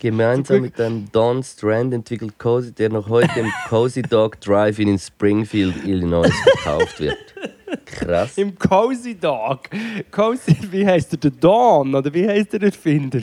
[0.00, 4.98] gemeinsam mit einem Don Strand entwickelt Cozy, der noch heute im Cozy Dog Drive-In in
[4.98, 7.18] Springfield, Illinois verkauft wird.
[7.84, 8.38] Krass.
[8.38, 9.68] Im Cozy Dog.
[10.10, 11.18] Cozy, wie heißt der?
[11.18, 13.20] Der Dawn, oder wie heißt der Erfinder?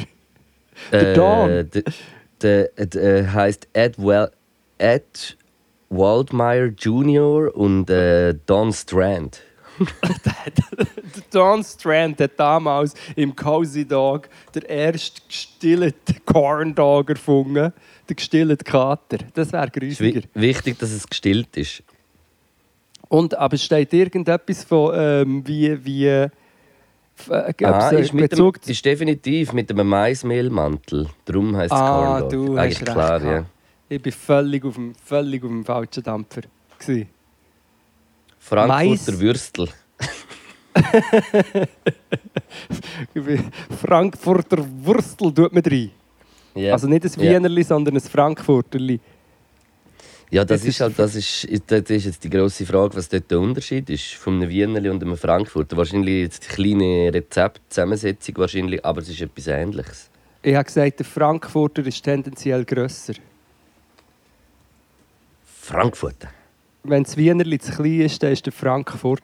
[0.91, 1.49] der Don.
[1.49, 1.83] Äh, der,
[2.41, 4.31] der, der heißt Ed, well,
[4.81, 5.37] Ed
[5.89, 7.55] Waldmeyer Jr.
[7.55, 9.41] und äh, Don Strand.
[11.31, 17.73] Don Strand hat damals im Cozy Dog der erste gestillte Corn Dog erfunden.
[18.09, 19.19] Der gestillte Kater.
[19.33, 20.21] Das wäre grüßiger.
[20.33, 21.83] wi wichtig, dass es gestillt ist.
[23.07, 26.29] Und, aber steht irgendetwas von, ähm, wie, wie äh,
[27.29, 31.07] Ah, äh, ist, mit dem, ist definitiv mit einem Maismehlmantel.
[31.25, 32.29] Darum heißt es Ah, Corn Dog.
[32.31, 33.45] du hast Eigentlich recht klar, ja.
[33.91, 36.41] Ich war völlig auf dem, völlig auf dem falschen Dampfer.
[36.79, 37.09] Gewesen.
[38.39, 39.19] Frankfurter Mais.
[39.19, 39.67] Würstel.
[43.81, 45.91] Frankfurter Wurstel tut man rein.
[46.55, 46.73] Ja.
[46.73, 47.11] Also nicht ein.
[47.17, 48.99] Wienerli, sondern ein Frankfurterli.
[50.29, 53.09] Ja, das Das ist ist- halt, das ist, das ist jetzt die grosse Frage, was
[53.09, 55.75] dort der Unterschied ist von einem Wienerli und einem Frankfurter.
[55.75, 60.09] Wahrscheinlich jetzt die kleine Rezeptzusammensetzung, wahrscheinlich, aber es ist etwas Ähnliches.
[60.41, 63.13] Ich habe gesagt, der Frankfurter ist tendenziell grösser.
[65.61, 66.29] Frankfurter.
[66.83, 69.21] Wenn das Wienerli zu klein ist, dann ist der Frankfurt.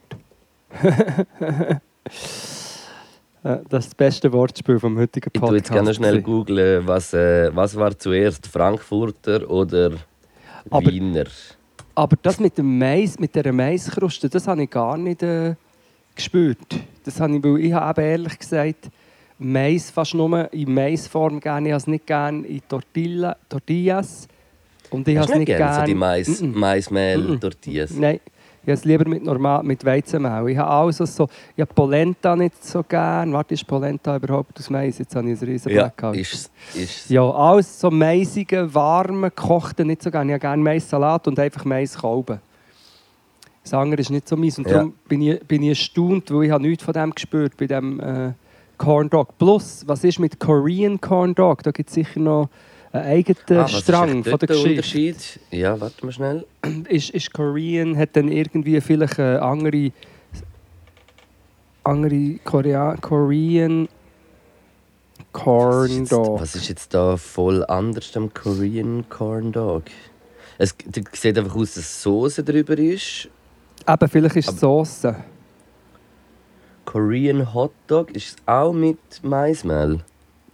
[3.43, 5.50] Das ist das beste Wortspiel vom heutigen Ich Podcast.
[5.50, 9.91] tue jetzt gerne schnell googeln, was, äh, was war zuerst, Frankfurter oder
[10.69, 11.26] Aber- Wiener?
[11.95, 15.56] Aber das mit dem Mais, mit dieser Maiskruste, das habe ich gar nicht äh,
[16.15, 16.58] gespürt.
[17.06, 18.89] Das habe ich, weil ich habe eben ehrlich gesagt
[19.39, 21.69] Mais fast nur in Maisform gerne.
[21.69, 24.28] Ich habe es nicht gerne in Tortilla, Tortillas.
[24.89, 26.54] Und ich Hast habe du nicht nicht gerne so die Mais, Mm-mm.
[26.54, 26.58] Mm-mm.
[26.60, 27.91] Maismehl-Tortillas?
[27.91, 28.19] Nein,
[28.63, 30.50] ich habe es lieber mit, normal, mit Weizenmehl.
[30.50, 33.32] Ich habe also so, ich habe Polenta nicht so gern.
[33.34, 34.97] Warte, ist Polenta überhaupt aus Mais?
[34.97, 36.15] Jetzt habe ich ein riesen Ja, Blackout.
[36.17, 40.32] ist ist Ja, alles so maisige, warme, gekochte nicht so gerne.
[40.32, 42.39] Ich habe gerne Maissalat und einfach Maiskolben.
[43.63, 44.58] Das andere ist nicht so meins.
[44.58, 44.76] Und Ja.
[44.76, 48.00] darum bin ich, bin ich erstaunt, weil ich habe nichts von dem gespürt bei dem
[48.00, 48.32] äh,
[48.78, 49.38] Corn Dog.
[49.38, 51.63] Plus, was ist mit Korean Corn Dog?
[51.63, 52.50] Da gibt es sicher noch
[52.91, 54.69] einen eigenen Ah, Strang von der Geschichte.
[54.69, 55.39] Unterschied?
[55.52, 56.45] Ja, warte mal schnell.
[56.89, 59.91] Ist, ist Korean, hat dann irgendwie vielleicht eine andere,
[61.84, 63.88] andere Korea, Korean
[65.32, 66.41] Corn Dog.
[66.41, 69.84] was ist jetzt da voll anders am Korean Corn Dog?
[70.58, 70.76] Es
[71.13, 73.30] sieht einfach aus, dass Soße drüber ist.
[73.88, 75.08] Eben, vielleicht ist es Sauce.
[76.86, 80.00] Korean Hot Dog ist auch mit Maismehl.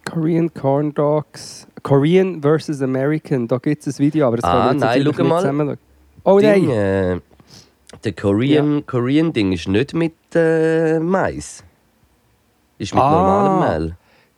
[0.05, 1.67] Korean Corn Dogs.
[1.81, 3.47] Korean versus American.
[3.47, 5.39] Da gibt es ein Video, aber das Ah, wir jetzt nein, nicht mal.
[5.41, 5.77] zusammen
[6.23, 6.69] Oh Ding, nein!
[6.69, 7.19] äh,
[8.03, 11.63] der Korean, Korean Ding ist nicht mit äh, Mais.
[12.77, 13.11] Ist mit Ah.
[13.11, 13.97] normalem Mehl.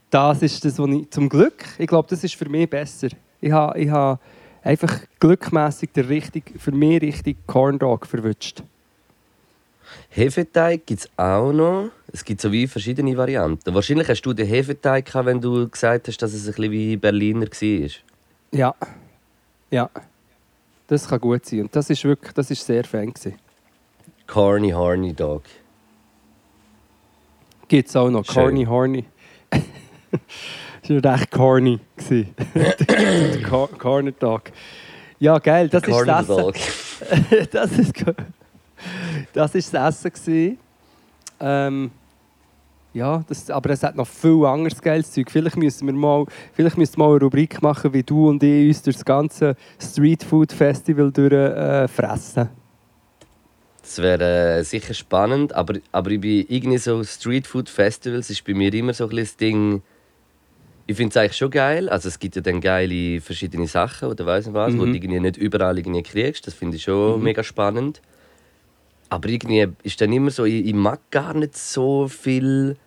[0.10, 1.10] Das ist das, was ich...
[1.12, 3.10] Zum Glück, ich glaube, das ist für mich besser.
[3.42, 4.20] Ich habe ich ha
[4.64, 8.64] einfach glückmässig der richtig, für mich richtig Corn Dog verwünscht.
[10.10, 11.90] Hefeteig gibt es auch noch.
[12.16, 13.74] Es gibt so wie verschiedene Varianten.
[13.76, 16.96] Wahrscheinlich hast du den Hefeteig gehabt, wenn du gesagt hast, dass es ein bisschen wie
[16.96, 17.90] Berliner war.
[18.52, 18.74] Ja.
[19.70, 19.90] Ja.
[20.88, 21.64] Das kann gut sein.
[21.64, 23.38] Und das ist wirklich, das ist sehr fein gewesen.
[24.28, 25.44] Corny Horny Dog.
[27.68, 28.24] Gibt es auch noch.
[28.24, 28.34] Schön.
[28.36, 29.06] Corny Horny.
[29.50, 31.82] das war recht corny.
[33.50, 34.44] Cor Corner Dog.
[35.20, 35.68] Ja, geil.
[35.68, 36.38] Das ist das Essen.
[36.38, 36.56] Dog.
[37.52, 37.94] das ist.
[39.34, 40.58] Das ist das Essen.
[41.42, 41.92] Ähm,
[42.96, 45.30] ja, das, aber es hat noch viel anderes geiles Zeug.
[45.30, 48.68] Vielleicht müssen wir mal, vielleicht müssen wir mal eine Rubrik machen, wie du und ich
[48.70, 52.50] uns durch das ganze Street Food Festival durch, äh, fressen.
[53.82, 58.44] Das wäre äh, sicher spannend, aber, aber ich bin irgendwie so Street Food Festivals ist
[58.46, 59.82] bei mir immer so ein bisschen Ding.
[60.88, 61.90] Ich finde es eigentlich schon geil.
[61.90, 64.94] Also es gibt ja dann geile verschiedene Sachen oder weiß nicht was, wo Mhm.
[64.94, 66.48] du irgendwie nicht überall irgendwie kriegst.
[66.48, 68.02] Das finde ich schon mega spannend.
[69.10, 72.78] Aber irgendwie ist dann immer so, ich, ich mag gar nicht so viel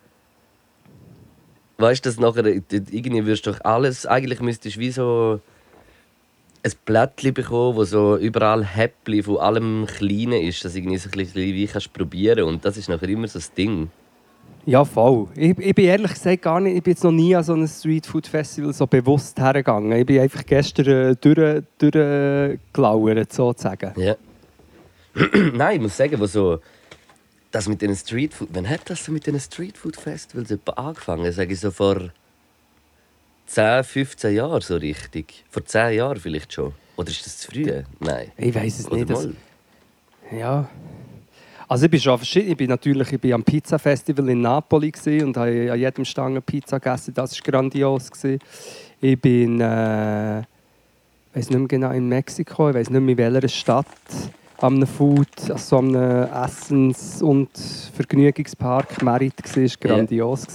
[1.79, 5.39] weißt du, dass nachher irgendwie wirst du doch alles, eigentlich müsstest du wie so
[6.63, 11.17] ein Blättchen bekommen, wo so überall Häppchen von allem Kleinen ist, dass irgendwie so ein
[11.17, 13.89] bisschen wie kannst probieren und das ist nachher immer so das Ding.
[14.65, 15.27] Ja, voll.
[15.35, 17.67] Ich, ich bin ehrlich gesagt gar nicht, ich bin jetzt noch nie an so einem
[17.67, 19.91] Streetfood-Festival so bewusst hergegangen.
[19.93, 23.93] Ich bin einfach gestern äh, durch, durchgelauert, sozusagen.
[23.95, 24.15] Ja.
[25.53, 26.59] Nein, ich muss sagen, wo so
[27.51, 31.31] das mit den Streetfood, wann hat das mit den Streetfood Festivals etwa angefangen?
[31.31, 32.11] Sage ich so vor
[33.47, 35.43] 10, 15 Jahren so richtig.
[35.49, 36.73] Vor 10 Jahren vielleicht schon.
[36.95, 37.83] Oder ist das zu früh?
[37.99, 38.31] Nein.
[38.37, 39.09] Ich weiß es Oder nicht.
[39.09, 39.27] Das,
[40.31, 40.69] ja.
[41.67, 42.51] Also ich bin schon verschieden.
[42.51, 44.91] Ich bin natürlich ich bin am Pizza-Festival in Napoli
[45.23, 47.13] und habe an jedem Stangen Pizza gegessen.
[47.13, 48.09] Das war grandios.
[49.01, 50.45] Ich bin, äh, ich
[51.33, 53.85] weiß nicht mehr genau, in Mexiko, ich weiß nicht mehr in welcher Stadt,
[54.61, 57.49] an einem Food, also einem Essens- und
[57.95, 60.45] Vergnügungspark Merit war, war grandios.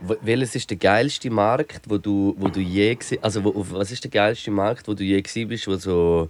[0.00, 4.04] Wo- Welches ist der geilste Markt, wo du, wo du je also wo, was ist
[4.04, 6.28] der geilste Markt, wo du je gsi bist, wo so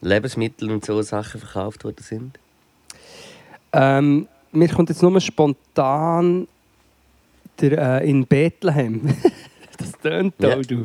[0.00, 2.38] Lebensmittel und so Sachen verkauft worden sind?
[3.72, 6.48] Ähm, mir kommt jetzt nur spontan
[7.60, 9.14] der, äh, in Bethlehem.
[9.78, 10.84] das tönt auch, du.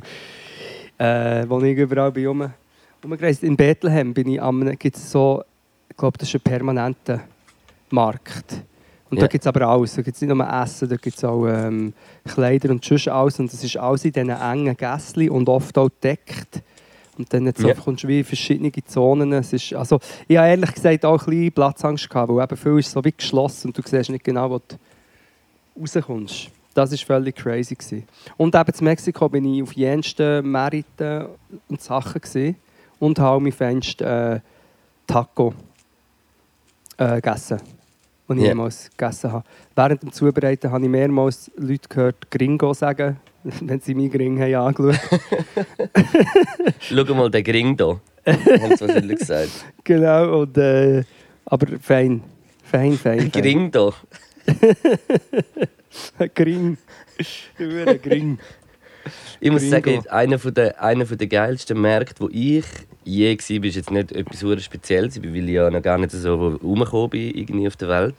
[0.98, 2.52] Äh, wo ich überall bin
[3.04, 3.44] rumgereist.
[3.44, 5.44] In Bethlehem bin ich am, gibt's so,
[5.90, 7.22] ich glaube, das ist ein permanenter
[7.90, 8.64] Markt.
[9.10, 9.22] Und Ja.
[9.24, 9.96] da gibt es aber alles.
[9.96, 11.94] Da gibt es nicht nur Essen, da gibt es auch ähm,
[12.26, 13.40] Kleider und sonst alles.
[13.40, 16.62] Und das ist alles in diesen engen Gässchen und oft auch gedeckt.
[17.18, 19.34] Und dann jetzt einfach kommst du wie in verschiedene Zonen.
[19.34, 22.80] Es ist, also, ich habe ehrlich gesagt auch ein bisschen Platzangst gehabt, weil eben viel
[22.80, 24.76] ist so wie geschlossen und du siehst nicht genau, wo du
[25.80, 26.50] rauskommst.
[26.74, 27.76] Das war völlig crazy.
[27.76, 28.08] Gewesen.
[28.38, 31.26] Und eben in Mexiko bin ich auf jensten Märkten
[31.68, 32.56] und Sachen gesehen
[33.02, 34.40] und habe mein Fenster äh,
[35.08, 35.54] Taco
[36.98, 37.60] äh, gegessen,
[38.30, 38.48] die ich Ja.
[38.50, 39.44] jemals gegessen habe.
[39.76, 44.54] Während dem Zubereiten habe ich mehrmals Leute gehört, Gringo sagen, wenn sie meinen Gring haben
[44.54, 45.00] angeschaut
[46.80, 48.00] Schau mal, der Gring da.
[48.26, 49.50] Haben sie wahrscheinlich gesagt.
[49.84, 51.04] Genau, und, äh,
[51.46, 52.22] aber fein.
[52.64, 53.32] Fein, fein.
[53.32, 53.32] fein.
[53.32, 53.90] Gring da.
[56.36, 56.78] Gring.
[57.58, 58.38] Gring.
[59.40, 59.76] Ich muss Gringo.
[59.76, 62.66] sagen, einer der, einer der geilsten Märkte, wo ich
[63.04, 67.10] je war, ist jetzt nicht etwas Spezielles, weil ich ja noch gar nicht so rumgekommen
[67.10, 68.16] bin irgendwie auf der Welt.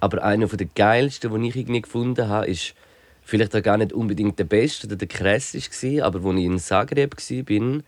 [0.00, 2.74] Aber einer der geilsten, den ich irgendwie gefunden habe, ist
[3.22, 7.16] vielleicht auch gar nicht unbedingt der beste oder der krasseste, aber als ich in Zagreb
[7.16, 7.82] war,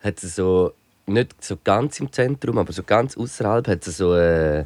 [0.00, 0.72] hat es so,
[1.06, 4.64] nicht so ganz im Zentrum, aber so ganz außerhalb hat es so äh,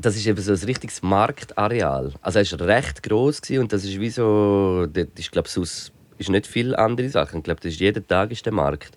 [0.00, 2.12] das ist eben so ein richtiges Marktareal.
[2.22, 6.30] Also es war recht gross und das ist wie so, dort ist glaube sonst ist
[6.30, 7.38] nicht viel andere Sachen.
[7.38, 8.96] Ich glaube, das ist jeden Tag ist der Markt.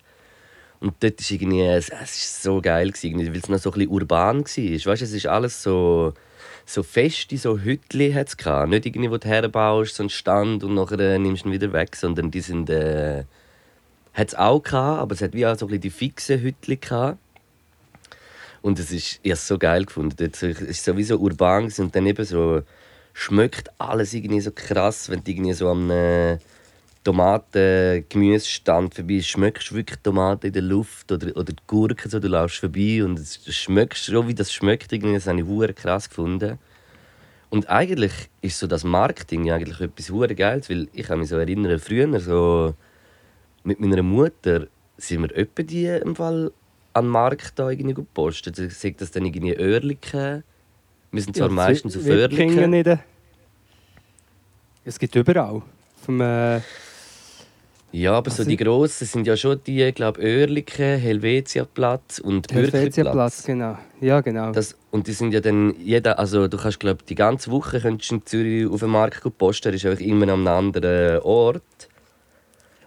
[0.84, 3.90] Und dort ist irgendwie, es, es ist so geil weil es noch so ein bisschen
[3.90, 4.44] urban war.
[4.46, 6.14] Weißt, du, es ist alles so,
[6.66, 8.70] so feste, so Hütli hat's gehabt.
[8.70, 11.72] Nicht irgendwie, wo du herbaust, so einen Stand und nachher äh, nimmst du ihn wieder
[11.72, 13.24] weg, sondern die sind, äh,
[14.14, 16.76] hat es auch gehabt, aber es hat wie auch so ein bisschen die fixen Hütli
[16.76, 17.18] gehabt.
[18.62, 20.16] Und es ist, ich es so geil gefunden.
[20.18, 22.62] Dort so- Es ist sowieso urban und dann eben so
[23.14, 26.40] schmeckt alles irgendwie so krass, wenn du irgendwie so am äh,
[27.04, 32.28] Tomaten-Gemüsestand vorbei schmeckst du wirklich Tomaten in der Luft oder, oder die Gurken, so, du
[32.28, 34.92] laufst vorbei und es schmeckst so, wie das schmeckt.
[34.92, 36.60] Irgendwie, das habe ich hure krass gefunden.
[37.50, 41.30] Und eigentlich ist so das Marketing ja eigentlich etwas hure Geiles, weil ich kann mich
[41.30, 42.74] so erinnern, früher so
[43.64, 46.52] mit meiner Mutter sind wir öppe die im Fall
[46.94, 48.60] an den Markt da irgendwie gepostet.
[48.60, 50.44] Also, sagt das dann irgendwie Oerlikon.
[51.12, 53.00] Wir sind zwar meistens auf nicht.
[54.86, 55.62] Es gibt überall.
[56.04, 56.60] Vom, äh,
[57.94, 63.44] Ja, aber so Also- die grossen sind ja schon die, glaube Oerlikon, Helvetiaplatz und Helvetiaplatz,
[63.46, 63.78] genau.
[64.02, 64.52] Ja, genau.
[64.52, 68.12] Das, und die sind ja dann jeder, also du kannst glaube die ganze Woche könntest
[68.12, 71.62] in Zürich auf den Markt posten, er ist einfach immer an einem anderen Ort.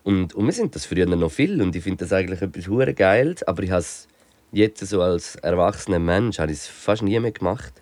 [0.02, 2.92] Und, und wir sind das früher noch viel und ich finde das eigentlich etwas hure
[2.92, 4.08] Geiles, aber ich habe es
[4.50, 7.74] jetzt so als erwachsener Mensch habe ich es fast nie mehr gemacht.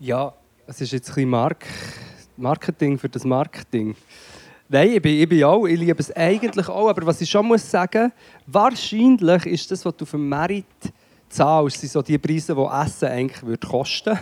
[0.00, 0.32] Ja,
[0.66, 1.66] es ist jetzt ein bisschen Mark
[2.38, 3.96] Marketing für das Marketing.
[4.70, 7.46] Nein, ich bin, ich bin auch, ich liebe es eigentlich auch, aber was ich schon
[7.46, 8.12] muss sagen,
[8.46, 10.66] wahrscheinlich ist das, was du für Merit
[11.28, 14.18] zahlst, sind so die Preise, die Essen eigentlich würde kosten.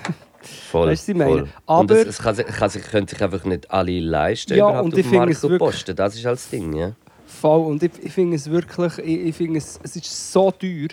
[0.71, 0.89] Voll.
[0.89, 1.49] Weißt ich voll.
[1.67, 4.85] Aber- es, es kann, sich- kann sich, können sich einfach nicht alle leisten, Ja, überhaupt
[4.85, 5.97] und auf ich finde Markt es zu posten.
[5.97, 6.93] Das ist halt das Ding, ja.
[7.27, 7.67] Voll.
[7.67, 10.89] Und ich, ich finde es wirklich, ich, ich finde es, es ist so teuer.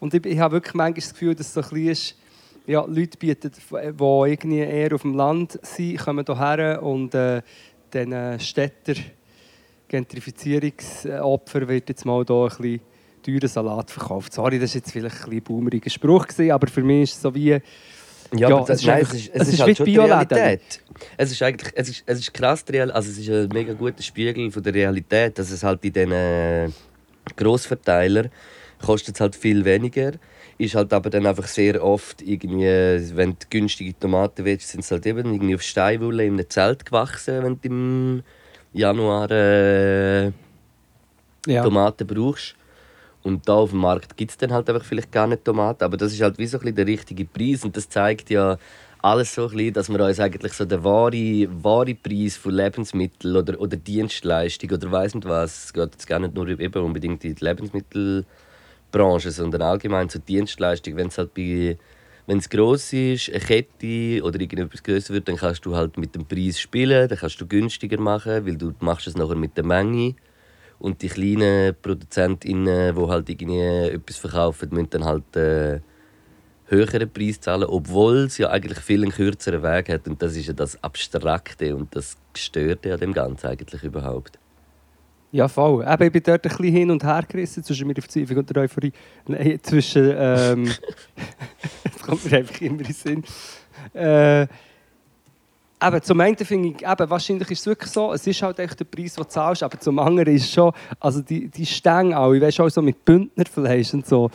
[0.00, 2.16] Und ich, ich habe wirklich manchmal das Gefühl, dass es so ein bisschen ist,
[2.66, 7.42] ja, Leute bieten, die irgendwie eher auf dem Land sind, kommen hierher und äh,
[7.94, 8.94] äh, Städter
[9.88, 12.80] Gentrifizierungsopfer wird jetzt mal hier ein bisschen
[13.22, 14.32] teuren Salat verkauft.
[14.32, 17.16] Sorry, das war jetzt vielleicht ein bisschen ein boomeriger Spruch, gewesen, aber für mich ist
[17.16, 17.60] es so wie, Ja,
[18.48, 19.84] Ja, das, es ist nein, einfach- es ist, es es ist ist halt wie schon
[19.84, 20.38] die Bioläden.
[20.38, 20.80] Realität.
[21.18, 24.50] Es ist eigentlich, es ist, es ist krass, also es ist ein mega guter Spiegel
[24.50, 26.68] von der Realität, dass es halt in diesen äh,
[27.36, 28.30] Grossverteiler
[28.84, 30.12] kostet es halt viel weniger,
[30.58, 32.64] ist halt aber dann einfach sehr oft irgendwie,
[33.16, 36.84] wenn du günstige Tomaten willst, sind sie halt eben irgendwie auf Steinwolle in einem Zelt
[36.86, 38.22] gewachsen, wenn du im
[38.72, 40.26] Januar äh,
[41.46, 41.62] Ja.
[41.62, 42.54] Tomaten brauchst.
[43.24, 45.84] Und da auf dem Markt gibt es dann halt einfach vielleicht gar nicht Tomaten.
[45.84, 47.64] Aber das ist halt wie so ein bisschen der richtige Preis.
[47.64, 48.58] Und das zeigt ja
[49.00, 53.36] alles so ein bisschen, dass wir uns eigentlich so den wahren, wahren Preis von Lebensmitteln
[53.36, 57.24] oder, oder Dienstleistung oder weiss nicht was, es geht jetzt gar nicht nur eben unbedingt
[57.24, 57.44] in die
[58.92, 60.96] Lebensmittelbranche, sondern allgemein zur Dienstleistung.
[60.96, 61.76] Wenn es halt bei
[62.26, 66.14] wenn es gross ist, eine Kette oder irgendetwas größer wird, dann kannst du halt mit
[66.14, 69.64] dem Preis spielen, dann kannst du günstiger machen, weil du machst es nachher mit der
[69.64, 70.14] Menge.
[70.78, 75.80] Und die kleinen ProduzentInnen, die halt irgendwie etwas verkaufen, müssen dann halt äh,
[76.66, 80.06] höheren Preis zahlen, obwohl es ja eigentlich viel einen kürzeren Weg hat.
[80.06, 84.38] Und das ist ja das Abstrakte und das Gestörte an dem Ganzen eigentlich überhaupt.
[85.32, 85.82] Ja, voll.
[85.82, 88.62] Eben, ich bin dort ein bisschen hin und her gerissen zwischen meiner Verzweiflung und der
[88.62, 88.92] Euphorie.
[89.26, 90.12] Nein, zwischen.
[90.14, 90.66] Ähm,
[91.84, 93.24] das kommt mir einfach immer in den Sinn.
[93.94, 98.58] Äh, eben, zum einen finde ich, eben, wahrscheinlich ist es wirklich so, es ist halt
[98.58, 100.70] echt der Preis, den du zahlst, aber zum anderen ist es schon,
[101.00, 104.30] also die, die Stänge auch, ich weiß auch so mit Bündnerfleisch und so,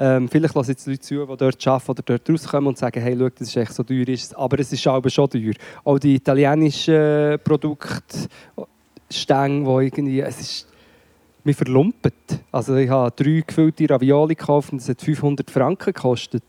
[0.00, 3.16] ähm, vielleicht lassen jetzt Leute zu, die dort arbeiten oder dort rauskommen und sagen, hey,
[3.18, 4.34] schau, das ist echt so teuer, ist es.
[4.34, 5.52] aber es ist aber schon teuer.
[5.84, 8.28] Auch die italienischen Produkte,
[9.10, 10.68] Stänge, wo irgendwie, es ist,
[11.44, 12.14] mich verlumpet.
[12.52, 16.42] Also ich habe drei gefüllte Ravioli gekauft und es hat 500 Franken gekostet.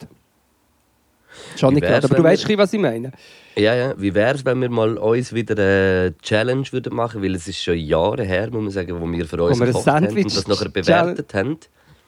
[1.55, 3.11] Schon nicht gerade, aber du weißt, wir- was ich meine.
[3.55, 3.93] Ja, ja.
[3.97, 7.61] Wie wäre es, wenn wir mal uns wieder eine Challenge würden machen Weil es ist
[7.61, 10.69] schon Jahre her, muss man sagen, wo wir für uns gekocht haben und das nachher
[10.69, 11.57] bewertet haben.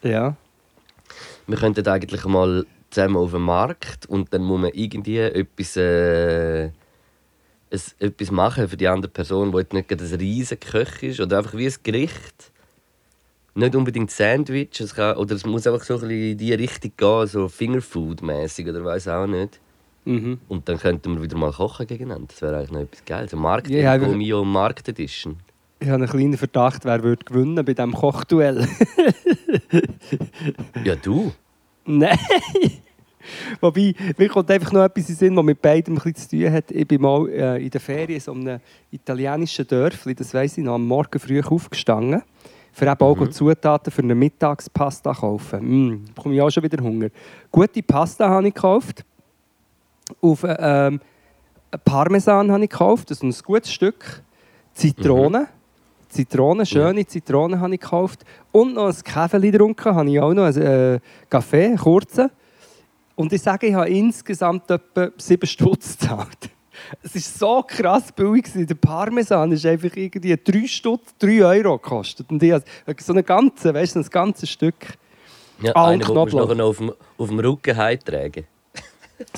[0.03, 0.35] Ja.
[1.47, 6.69] Wir könnten eigentlich mal zusammen auf den Markt und dann muss man irgendwie etwas, äh,
[7.99, 11.37] etwas machen für die andere Person, die jetzt nicht gerade ein riesen Köch ist oder
[11.39, 12.51] einfach wie ein Gericht.
[13.53, 16.91] Nicht unbedingt Sandwich, es kann, oder es muss einfach so ein bisschen in die Richtung
[16.95, 19.59] gehen, so Fingerfood-mäßig oder weiß auch nicht.
[20.05, 20.39] Mhm.
[20.47, 22.27] Und dann könnten wir wieder mal kochen gegeneinander.
[22.29, 23.33] Das wäre eigentlich noch etwas Geiles.
[23.33, 25.37] Ein Markt Ja, aber- Mio Markt Edition.
[25.79, 28.67] Ich habe einen kleinen Verdacht, wer würde gewinnen bei diesem Kochduell.
[30.83, 31.31] Ja, du.
[31.85, 32.17] Nein!
[33.61, 36.51] Wobei, mir kommt einfach noch etwas in Sinn, was mit beidem ein bisschen zu tun
[36.51, 36.71] hat.
[36.71, 38.59] Ich bin mal äh, in der Ferien in so einem
[38.91, 42.23] italienischen Dörfli, das weiss ich noch, am Morgen früh aufgestanden,
[42.71, 45.59] für eben auch Zutaten für eine Mittagspasta kaufen.
[45.61, 47.09] Mm, da bekomme ich auch schon wieder Hunger.
[47.51, 49.05] Gute Pasta habe ich gekauft.
[50.21, 50.99] Auf ähm,
[51.85, 54.23] Parmesan habe ich gekauft, also ein gutes Stück.
[54.73, 55.47] Zitronen.
[56.09, 58.25] Zitronen, schöne Zitronen habe ich gekauft.
[58.51, 60.99] Und noch ein Käfeli getrunken, habe ich auch noch, einen äh,
[61.29, 62.29] Kaffee, kurzen.
[63.21, 66.49] Und ich sage, ich habe insgesamt etwa 7 Stutz gezahlt.
[67.03, 68.45] Es war so krass billig.
[68.55, 72.31] Der Parmesan ist einfach irgendwie 3 Stutz, 3 Euro gekostet.
[72.31, 72.63] Und ich habe
[72.97, 74.97] so einen ganzen, weißt du, ein ganzes Stück.
[75.61, 78.45] Ja, Ah, einen, musst du noch auf dem, auf dem Rücken heimtragen.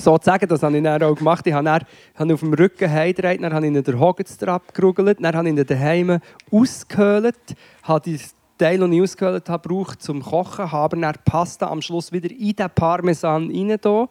[0.00, 1.46] Sozusagen, das habe ich dann auch gemacht.
[1.46, 1.82] Ich habe, dann,
[2.14, 5.54] habe auf dem Rücken heimgedreht, dann habe ich ihn den Hogenstrap gerugelt, dann habe ich
[5.54, 6.20] ihn daheim
[6.50, 7.36] ausgehöhlt,
[7.82, 8.18] habe die
[8.58, 12.54] Teil, den ich ausgehöhlt habe, gebraucht zum Kochen, habe dann Pasta am Schluss wieder in
[12.54, 13.76] den Parmesan rein.
[13.80, 14.08] da.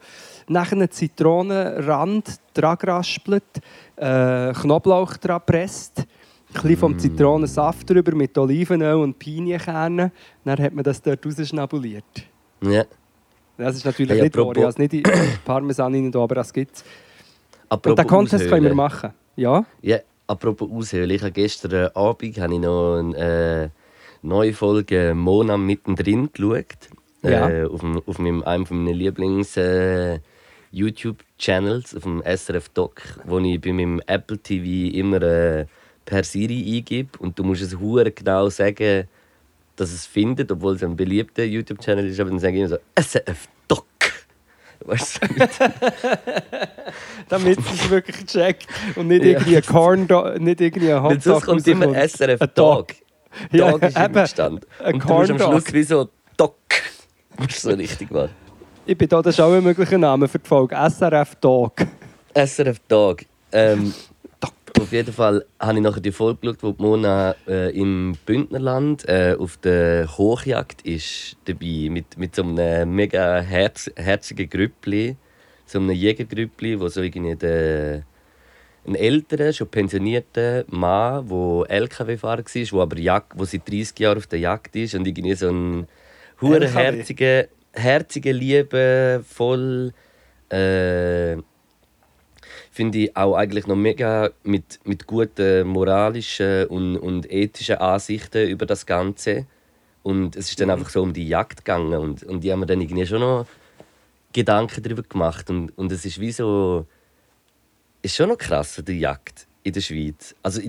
[0.48, 3.42] Nachher einen Zitronenrand dran geraspelt,
[3.96, 6.06] äh, Knoblauch dran gepresst, ein
[6.52, 10.12] bisschen vom Zitronensaft drüber mit Olivenöl und Pinienkernen.
[10.44, 12.04] Dann hat man das dort rausschnabuliert.
[12.62, 12.84] Ja.
[13.56, 15.02] Das ist natürlich Hey, nicht wahr, ich habe nicht in
[15.44, 16.84] Parmesan rein, aber das gibt es.
[17.68, 18.76] Und den Contest können wir aushöhlen.
[18.76, 19.10] machen.
[19.36, 19.64] Ja?
[19.80, 21.10] Ja, apropos aushöhlen.
[21.10, 23.16] Ich habe gestern Abend habe ich noch eine
[23.64, 23.68] äh,
[24.24, 26.64] neue Folge Mona mittendrin geschaut.
[27.22, 27.48] Ja.
[27.48, 30.18] Äh, auf, dem, auf meinem, einem meiner Lieblings äh,
[30.72, 35.66] YouTube-Channels, auf dem SRF Doc, wo ich bei meinem Apple TV immer äh,
[36.04, 37.18] per Siri eingebe.
[37.18, 39.08] Und du musst es hure genau sagen,
[39.76, 42.20] dass es findet, obwohl es ein beliebter YouTube-Channel ist.
[42.20, 43.84] Aber dann sage ich immer so SRF Doc.
[44.80, 45.28] Weißt du?
[47.28, 48.66] Damit es wirklich checkt
[48.96, 49.30] und nicht Ja.
[49.32, 50.06] irgendwie ein Corn,
[50.40, 53.03] nicht irgendwie ein sonst kommt immer rauskommt.
[53.52, 53.82] Dog.
[53.82, 54.26] Ja, ist im eben.
[54.26, 54.66] Stand.
[54.82, 56.54] Ein Und du musst am Schluss wie so Dog.
[57.36, 58.28] Das ist so richtig wahr.
[58.86, 60.76] Ich bin da, das ist auch ein möglicher Name für die Folge.
[60.76, 61.72] SRF Dog.
[62.32, 63.22] SRF Dog.
[63.50, 63.92] Ähm,
[64.80, 69.08] auf jeden Fall habe ich nachher die Folge geschaut, wo die Mona äh, im Bündnerland
[69.08, 71.88] äh, auf der Hochjagd ist dabei.
[71.90, 75.16] Mit, mit so einem mega herz, herzigen Grüppli.
[75.66, 78.02] So einem Jägergrüppli, wo so irgendwie der,
[78.86, 84.18] ein älterer, schon pensionierter Mann, der LKW-Fahrer war, der aber Jag wo seit 30 Jahren
[84.18, 85.86] auf der Jagd ist und irgendwie so ein
[86.40, 86.78] hure LKW?
[86.78, 89.92] herziger, herziger Liebe, voll
[90.50, 91.36] äh,
[92.70, 98.66] finde ich auch eigentlich noch mega mit, mit guten moralischen und, und ethischen Ansichten über
[98.66, 99.46] das Ganze.
[100.02, 102.66] Und es ist dann einfach so um die Jagd gegangen und, und die haben mir
[102.66, 103.46] dann irgendwie schon noch
[104.32, 106.86] Gedanken darüber gemacht und, und es ist wie so
[108.04, 110.34] ist schon noch krass die Jagd in der Schweiz.
[110.42, 110.60] Also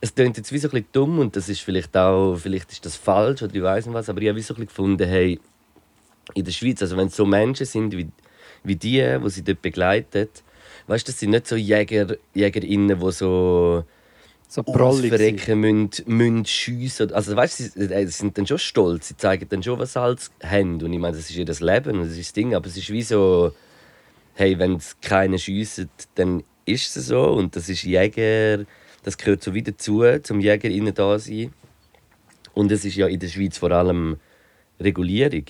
[0.00, 2.86] es klingt jetzt wie so ein bisschen dumm und das ist vielleicht auch vielleicht ist
[2.86, 5.08] das falsch oder ich weiß nicht was, aber ich habe wie so ein bisschen gefunden,
[5.08, 5.40] hey,
[6.34, 8.08] in der Schweiz, also wenn es so Menschen sind wie,
[8.62, 10.28] wie die, die sie dort begleiten,
[10.86, 13.84] weißt du, das sind nicht so Jäger, Jägerinnen, die so
[14.46, 17.12] so prollig verrecken müssen, müssen schiessen.
[17.12, 19.94] Also weißt du, sie, äh, sie sind dann schon stolz, sie zeigen dann schon, was
[19.94, 20.80] sie alles haben.
[20.80, 22.90] Und ich meine, das ist ihr Leben und das ist das Ding, aber es ist
[22.90, 23.52] wie so,
[24.34, 28.64] hey, wenn es keine schiessen, dann ist es so und das ist Jäger,
[29.02, 31.52] das gehört so wieder dazu, zum Jäger innen da sein.
[32.54, 34.16] Und es ist ja in der Schweiz vor allem
[34.80, 35.44] Regulierung.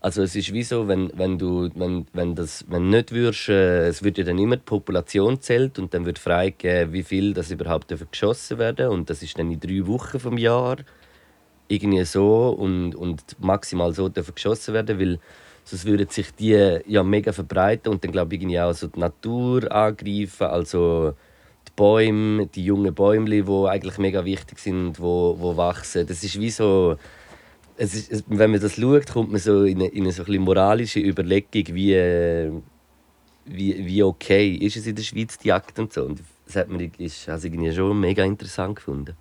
[0.00, 3.88] Also es ist wie so, wenn, wenn du wenn, wenn das wenn nicht würdest, äh,
[3.88, 7.50] es wird ja dann immer die Population zählt und dann wird freigegeben, wie viel das
[7.50, 10.76] überhaupt geschossen werden und das ist dann in drei Wochen vom Jahr
[11.68, 15.18] irgendwie so und, und maximal so dürfen geschossen werden, weil
[15.64, 19.00] sonst würden sich die ja mega verbreiten und dann glaube ich irgendwie auch so die
[19.00, 21.14] Natur angreifen, also
[21.66, 26.06] die Bäume, die jungen Bäume, die eigentlich mega wichtig sind, wo, wo wachsen.
[26.06, 26.96] Das ist wie so
[27.76, 30.40] es ist, wenn man das schaut, kommt man so in eine, in eine so ein
[30.40, 32.52] moralische Überlegung, wie,
[33.46, 36.04] wie, wie okay ist es in der Schweiz die Jagd und so.
[36.04, 39.16] Und das hat mir ist, also irgendwie schon mega interessant gefunden.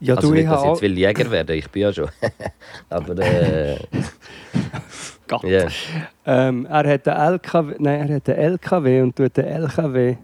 [0.00, 2.08] Ja, also du, nicht, ich dass ich jetzt will Jäger werden, ich bin ja schon.
[2.88, 3.78] Aber äh,
[5.28, 5.44] Gott.
[5.44, 5.68] Yeah.
[6.26, 10.16] Ähm, er hat einen LKW, nein, er hat einen LKW und tut den LKW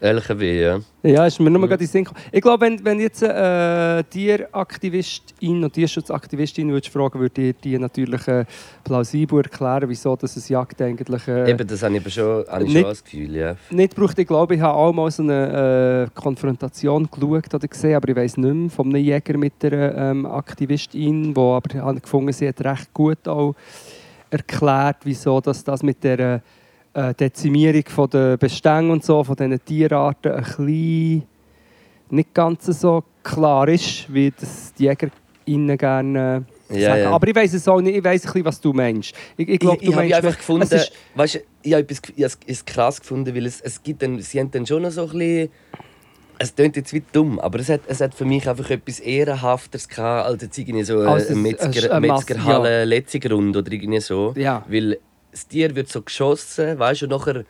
[0.00, 0.80] LKW, ja.
[1.02, 1.66] Ja, ist mir nur mhm.
[1.66, 2.24] gerade in den Sinn gekommen.
[2.30, 8.26] Ich glaube, wenn, wenn jetzt äh, Tieraktivistin und Tierschutzaktivistin würdest fragen, würde ich dir natürlich
[8.28, 8.44] äh,
[8.84, 11.26] plausibel erklären, wieso dass es Jagd eigentlich...
[11.26, 13.56] Äh, Eben, das habe ich schon, habe ich nicht, schon das Gefühl, ja.
[13.70, 17.96] Nicht braucht, ich glaube, ich habe auch mal so eine äh, Konfrontation geschaut oder gesehen,
[17.96, 22.32] aber ich weiß nicht mehr, von einem Jäger mit einer ähm, Aktivistin, die aber gefunden,
[22.32, 23.56] sie hat recht gut auch
[24.30, 26.42] erklärt, wieso dass das mit der
[26.94, 31.22] äh, Dezimierung von der Bestände und so, von diesen Tierarten ein bisschen
[32.10, 35.08] nicht ganz so klar ist, wie das die Jäger
[35.44, 37.02] ihnen gerne ja, sagen.
[37.02, 37.10] Ja.
[37.10, 39.14] Aber ich weiß es auch nicht, ich weiß ein bisschen, was du meinst.
[39.36, 40.14] Ich, ich glaube, du ich, meinst...
[40.14, 44.20] einfach gefunden, ist, weißt, ich habe es, es krass gefunden, weil es, es gibt dann,
[44.20, 45.48] sie haben dann schon noch so ein bisschen
[46.38, 49.88] es klingt jetzt wie dumm, aber es hat, es hat für mich einfach etwas Ehrenhafteres
[49.88, 52.84] gehabt, als jetzt irgendwie so also eine Metzger, Metzgerhalle ja.
[52.84, 54.34] Letzigrund oder irgendwie so.
[54.36, 54.64] Ja.
[54.68, 54.98] Weil
[55.32, 57.44] das Tier wird so geschossen, weißt du, und nachher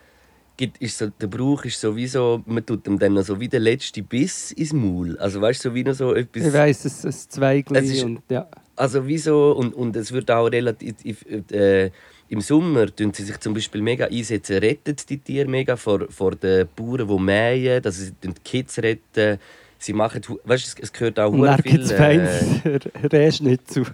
[0.56, 3.60] gibt, ist so, der Brauch ist sowieso, man tut ihm dann noch so wie der
[3.60, 5.18] letzte Biss ins Maul.
[5.18, 6.46] Also weißt du, so wie noch so etwas...
[6.46, 8.48] Ich weiss, es ist Zweigli und ja.
[8.74, 11.24] Also wieso, und, und es wird auch relativ...
[11.50, 11.90] Äh,
[12.28, 16.34] im Sommer tun sie sich zum Beispiel mega einsetzen, retten die Tiere mega vor, vor
[16.34, 19.38] den Bauern, die mähen, dass sie die Kids retten.
[19.80, 21.88] Sie machen, weißt du, es gehört auch sehr viel...
[21.92, 23.84] Äh, Rest nicht zu.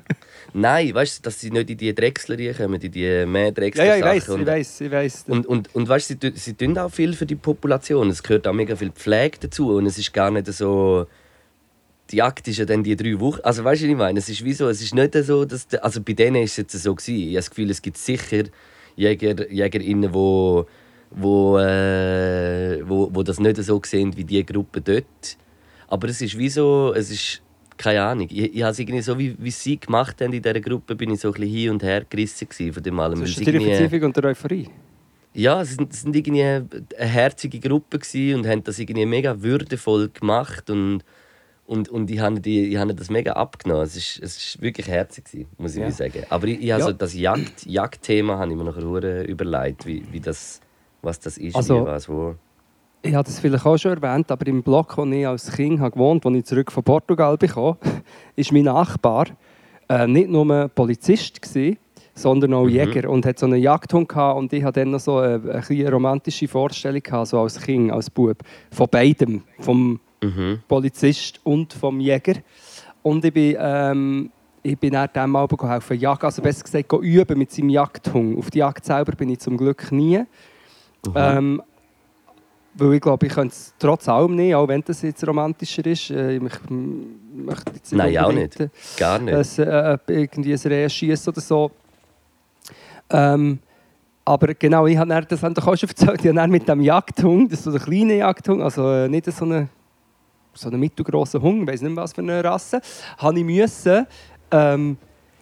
[0.54, 3.84] Nein, weißt du, dass sie nicht in die Drechsler kommen, in die Mähdrechsler.
[3.84, 5.24] Ja, ja, ich weiß, ich weiß, ich weiß.
[5.28, 8.08] Und, und, und weißt du, sie, sie tun auch viel für die Population.
[8.08, 11.06] Es gehört auch mega viel Pflege dazu und es ist gar nicht so
[12.10, 13.40] die Jagd ist ja dann die drei Wochen.
[13.42, 14.18] Also weißt du, was ich meine?
[14.18, 16.56] Es ist wie so, es ist nicht so, dass de, also bei denen ist es
[16.58, 17.16] jetzt so gewesen.
[17.16, 18.44] Ich habe das Gefühl, es gibt sicher
[18.96, 20.66] Jäger, Jägerinnen, wo,
[21.10, 25.36] wo, äh, wo, wo das nicht so sehen wie die Gruppe dort.
[25.88, 27.42] Aber es ist wie so, es ist
[27.76, 28.28] keine Ahnung.
[28.30, 31.10] Ich, ich habe es irgendwie so, wie, wie sie gemacht haben in dieser Gruppe, bin
[31.10, 33.22] ich so ein bisschen hin und her gerissen von dem allem.
[33.22, 34.68] Ist die Verzweiflung und der Euphorie?
[35.32, 37.98] Ja, es sind, es sind irgendwie eine herzige Gruppe
[38.34, 41.02] und haben das irgendwie mega würdevoll gemacht und
[41.66, 43.84] und, und ich habe, die, ich habe das mega abgenommen.
[43.84, 45.90] Es war es ist wirklich herzig, muss ich ja.
[45.90, 46.24] sagen.
[46.28, 46.80] Aber ich, ich ja.
[46.80, 50.60] so das Jagd, Jagdthema habe ich mir nachher überlegt, wie, wie das,
[51.02, 52.34] was das ist, also, wie, was, wo.
[53.02, 55.92] Ich habe das vielleicht auch schon erwähnt, aber im Block, wo ich als Kind habe
[55.92, 57.76] gewohnt habe, als ich zurück von Portugal bekam,
[58.36, 59.26] ist mein Nachbar
[59.88, 61.78] äh, nicht nur Polizist gewesen,
[62.14, 62.70] sondern auch mhm.
[62.70, 65.90] Jäger und hat so einen Jagdhund gehabt und ich hatte dann noch so eine, eine
[65.90, 68.38] romantische Vorstellung gehabt, so als Kind, als Bub,
[68.70, 70.60] von beidem, vom mhm.
[70.68, 72.34] Polizist und vom Jäger.
[73.02, 74.30] Und ich bin, ähm,
[74.62, 78.38] ich bin dann diesem Abend helfen jagen, also besser gesagt üben mit seinem Jagdhund.
[78.38, 80.18] Auf die Jagd selber bin ich zum Glück nie.
[80.18, 81.12] Mhm.
[81.14, 81.62] Ähm,
[82.76, 86.10] weil ich glaube, ich könnte es trotz allem nicht, auch wenn das jetzt romantischer ist.
[86.10, 88.56] Äh, ich möchte jetzt Nein, auch nicht.
[88.96, 89.34] Gar nicht.
[89.34, 91.70] Dass, äh, irgendwie ein Reh schießt oder so.
[93.10, 93.58] Ähm,
[94.24, 97.64] aber genau, ich habe das auch schon erzählt, ich habe mit dem Jagdhund, das ist
[97.64, 99.68] so ein kleiner Jagdhund, also äh, nicht so eine
[100.54, 102.80] so einen mittelgroßen Hund, ich weiß nicht mehr, was für eine Rasse,
[103.18, 104.06] habe ich müssen,
[104.50, 104.96] ähm,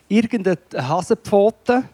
[0.08, 1.84] irgendeine Hasenpfote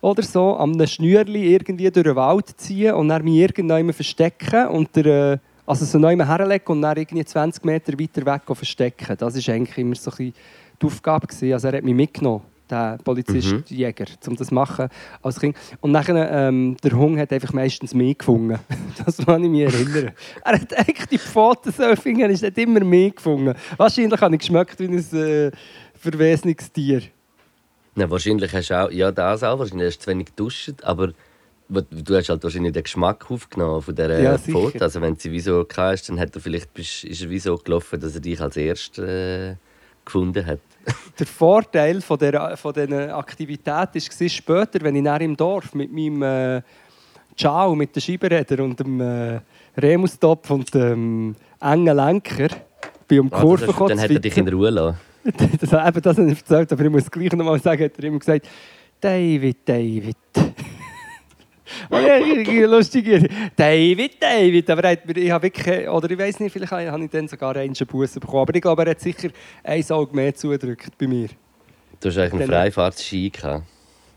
[0.00, 4.68] oder so, an einem Schnürli irgendwie durch den Wald ziehen und dann mich irgendjemand verstecken
[4.68, 9.16] und der, äh, also so neu herlegen und dann irgendwie 20 Meter weiter weg verstecken.
[9.16, 10.32] Das war eigentlich immer so die
[10.82, 11.28] Aufgabe.
[11.30, 12.42] Also er hat mich mitgenommen,
[12.72, 13.62] der Polizist, Mhm.
[13.68, 14.88] Jäger, um das zu machen
[15.22, 15.56] als Kind.
[15.80, 18.58] Und nachher, ähm, der Hund hat einfach meistens mich gefunden.
[19.06, 20.12] das kann ich mich erinnern.
[20.44, 23.54] er hat eigentlich die Pfoten so finden, er hat immer mich gefunden.
[23.76, 25.50] Wahrscheinlich habe ich geschmeckt wie ein äh,
[25.94, 27.02] verwesenes Tier.
[27.94, 31.12] Na, wahrscheinlich hast du auch, ja, das auch, wahrscheinlich hast du zu wenig geduscht, aber
[31.68, 34.38] du hast halt wahrscheinlich den Geschmack aufgenommen von dieser Ja, ja.
[34.38, 34.80] Pfote.
[34.82, 37.56] Also wenn sie wie so gehabt hast, dann hat er vielleicht, ist er wie so
[37.56, 39.56] gelaufen, dass er dich als Erster äh,
[40.04, 40.60] gefunden hat.
[41.18, 45.92] Der Vorteil von dieser, von dieser Aktivität war später, wenn ich dann im Dorf mit
[45.92, 46.62] meinem äh,
[47.36, 49.40] Ciao, mit den Scheibenrädern und dem äh,
[49.76, 52.48] Remustopf und dem engen Lenker
[53.08, 54.48] bei um die Ah, Kurve gekommen dann hat er dich in.
[54.48, 54.98] Ruhe lassen.
[55.24, 58.04] das, eben das habe ich erzählt, aber ich muss gleich noch mal sagen, hat er
[58.04, 58.48] immer gesagt,
[59.00, 60.16] David, David.
[61.90, 63.30] Oh ja, irgendwie lustig.
[63.56, 64.70] David, David.
[64.70, 67.28] Aber er hat mir, ich habe wirklich, oder ich weiß nicht, vielleicht habe ich dann
[67.28, 68.42] sogar einen Bussen bekommen.
[68.42, 69.28] Aber ich glaube, er hat sicher
[69.64, 71.28] ein Auge mehr zugedrückt bei mir.
[72.00, 73.64] Du hast eigentlich einen Freifahrtski gehabt.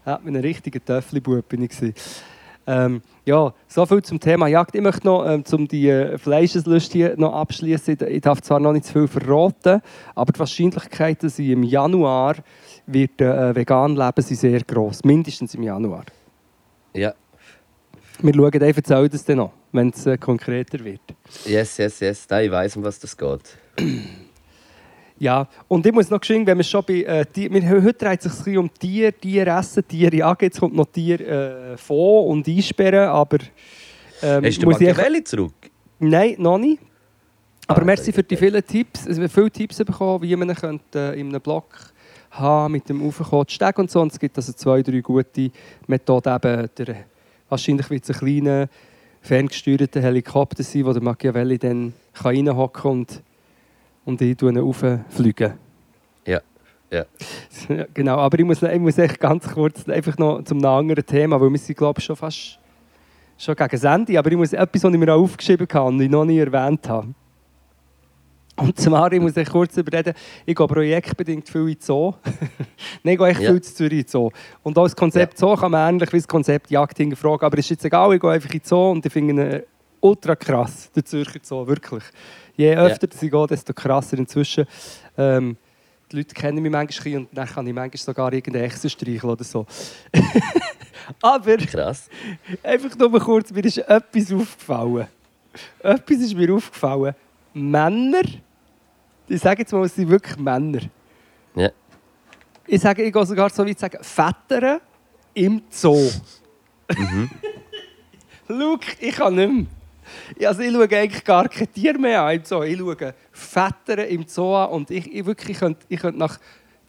[0.06, 1.72] Ja, mit einem richtigen Töffli-Bub bin ich.
[2.68, 4.76] Ähm, ja, so viel zum Thema Jagd.
[4.76, 7.97] Ich möchte noch ähm, zum die äh, Fleischeslust hier noch abschließen.
[8.08, 9.82] Ich darf zwar noch nicht zu viel verraten,
[10.16, 12.36] aber die Wahrscheinlichkeit, dass ich im Januar
[12.88, 15.03] wird, äh, vegan leben, sind sehr gross.
[15.03, 16.06] Mindestens im Januar.
[16.93, 17.14] Ja,
[18.22, 21.01] Wir schauen einfach, erzähle das dann noch, wenn es äh, konkreter wird.
[21.45, 22.28] yes, yes, yes.
[22.28, 23.57] Da, ich weiss, um was das geht.
[25.18, 28.26] Ja, und ich muss noch geschehen, wenn wir schon bei äh, Tier, wir, heute dreht
[28.26, 30.43] es sich ein bisschen um Tier, Tier essen, Tiere jagen.
[30.45, 33.38] Jetzt kommt noch Tier äh, vor und einsperren, aber
[34.22, 35.53] ähm, Hast du muss ich Machiavelli zurück?
[35.99, 36.82] Nein, noch nicht.
[37.68, 39.07] Aber Ah, merci für die vielen Tipps.
[39.07, 41.66] Wir haben viele Tipps bekommen, wie man könnte, äh, in einem Blog
[42.32, 43.45] haben mit dem Aufkommen
[43.78, 44.01] und so.
[44.01, 45.49] Und es gibt also zwei, drei gute
[45.88, 46.36] Methoden.
[46.36, 46.95] Eben der,
[47.50, 48.68] wahrscheinlich wird es ein kleiner,
[49.22, 53.24] ferngesteuerter Helikopter sein, wo der Machiavelli dann reinhocken kann und,
[54.06, 55.54] und ich ihn rauffliegen.
[56.26, 56.41] Ja,
[56.91, 57.06] ja.
[57.70, 61.39] Ja, genau, aber ich muss, ich muss echt ganz kurz einfach noch zum anderen Thema,
[61.39, 62.60] weil wir sind, glaube ich, schon fast
[63.38, 66.02] schon gegen das Ende, aber ich muss etwas, was ich mir auch aufgeschrieben habe und
[66.02, 67.14] ich noch nie erwähnt habe.
[68.58, 70.14] Und zwar, ich muss echt kurz überreden,
[70.45, 72.14] ich gehe projektbedingt viel in den Zoo.
[73.03, 73.51] Nein, ich gehe echt Ja.
[73.51, 74.30] viel zu Zürich in den Zoo.
[74.64, 77.66] Und auch das Konzept Zoo kann man ähnlich wie das Konzept Jagd hinterfragen, aber es
[77.66, 79.64] ist jetzt egal, ich gehe einfach in den Zoo und ich finde ihn
[79.99, 82.03] ultra krass, der Zürcher Zoo, wirklich.
[82.56, 84.66] Je öfter dass ich gehe, desto krasser inzwischen.
[85.18, 85.58] Ähm,
[86.10, 89.43] die Leute kennen mich manchmal und dann kann ich manchmal sogar irgendeine Echse streicheln oder
[89.43, 89.66] so.
[91.22, 92.08] aber Krass.
[92.64, 95.08] einfach nur mal kurz, mir ist etwas aufgefallen.
[95.80, 97.16] Etwas ist mir aufgefallen.
[97.56, 98.24] Männer,
[99.30, 100.82] ich sage jetzt mal, es sind wirklich Männer.
[101.56, 101.70] Ja.
[102.68, 104.82] Ich sage, ich gehe sogar so weit zu sagen, Väter
[105.34, 106.10] im Zoo.
[108.47, 110.49] Schau, ich kann nicht mehr.
[110.49, 112.62] Also ich schaue eigentlich gar kein Tier mehr an im Zoo.
[112.64, 116.38] Ich schaue Väter im Zoo an und ich, ich wirklich, ich könnte, ich könnte nach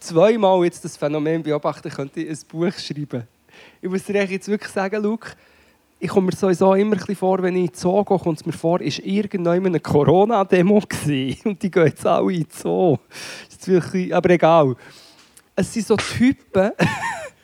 [0.00, 3.22] zweimal jetzt das Phänomen beobachten, könnte ich ein Buch schreiben.
[3.80, 5.30] Ich muss dir jetzt wirklich sagen, Luke,
[6.06, 8.46] ich komme mir sowieso immer ein bisschen vor, wenn ich in Zoo gehe, kommt es
[8.46, 10.76] mir vor, ist irgendjemand eine Corona-Demo.
[11.44, 12.96] Und die gehen jetzt alle in den Zoo.
[13.48, 14.76] Ist wirklich, aber egal.
[15.56, 16.70] Es sind so Typen,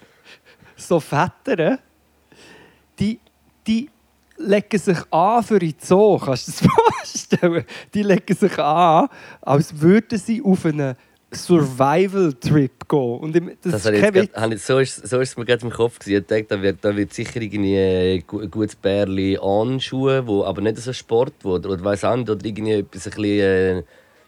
[0.76, 1.80] so Väter,
[3.00, 3.18] die,
[3.66, 3.90] die
[4.36, 6.18] legen sich an für den Zoo.
[6.18, 7.64] Kannst du dir das vorstellen?
[7.92, 9.08] Die legen sich an,
[9.40, 10.94] als würden sie auf einen
[11.32, 13.18] Survival-Trip gehen.
[13.18, 14.32] Und ich- das, Das Witz.
[14.32, 15.98] grad, ich, so, ist, so ist es mir gerade im Kopf.
[15.98, 16.20] Gewesen.
[16.22, 20.60] Ich dachte, da wird, da wird sicher irgendwie ein gu- gutes Bärli anschuhe, wo aber
[20.62, 23.28] nicht so Sport, wo, oder weiss auch nicht, oder irgendwie etwas ein bisschen,
[23.78, 23.82] äh,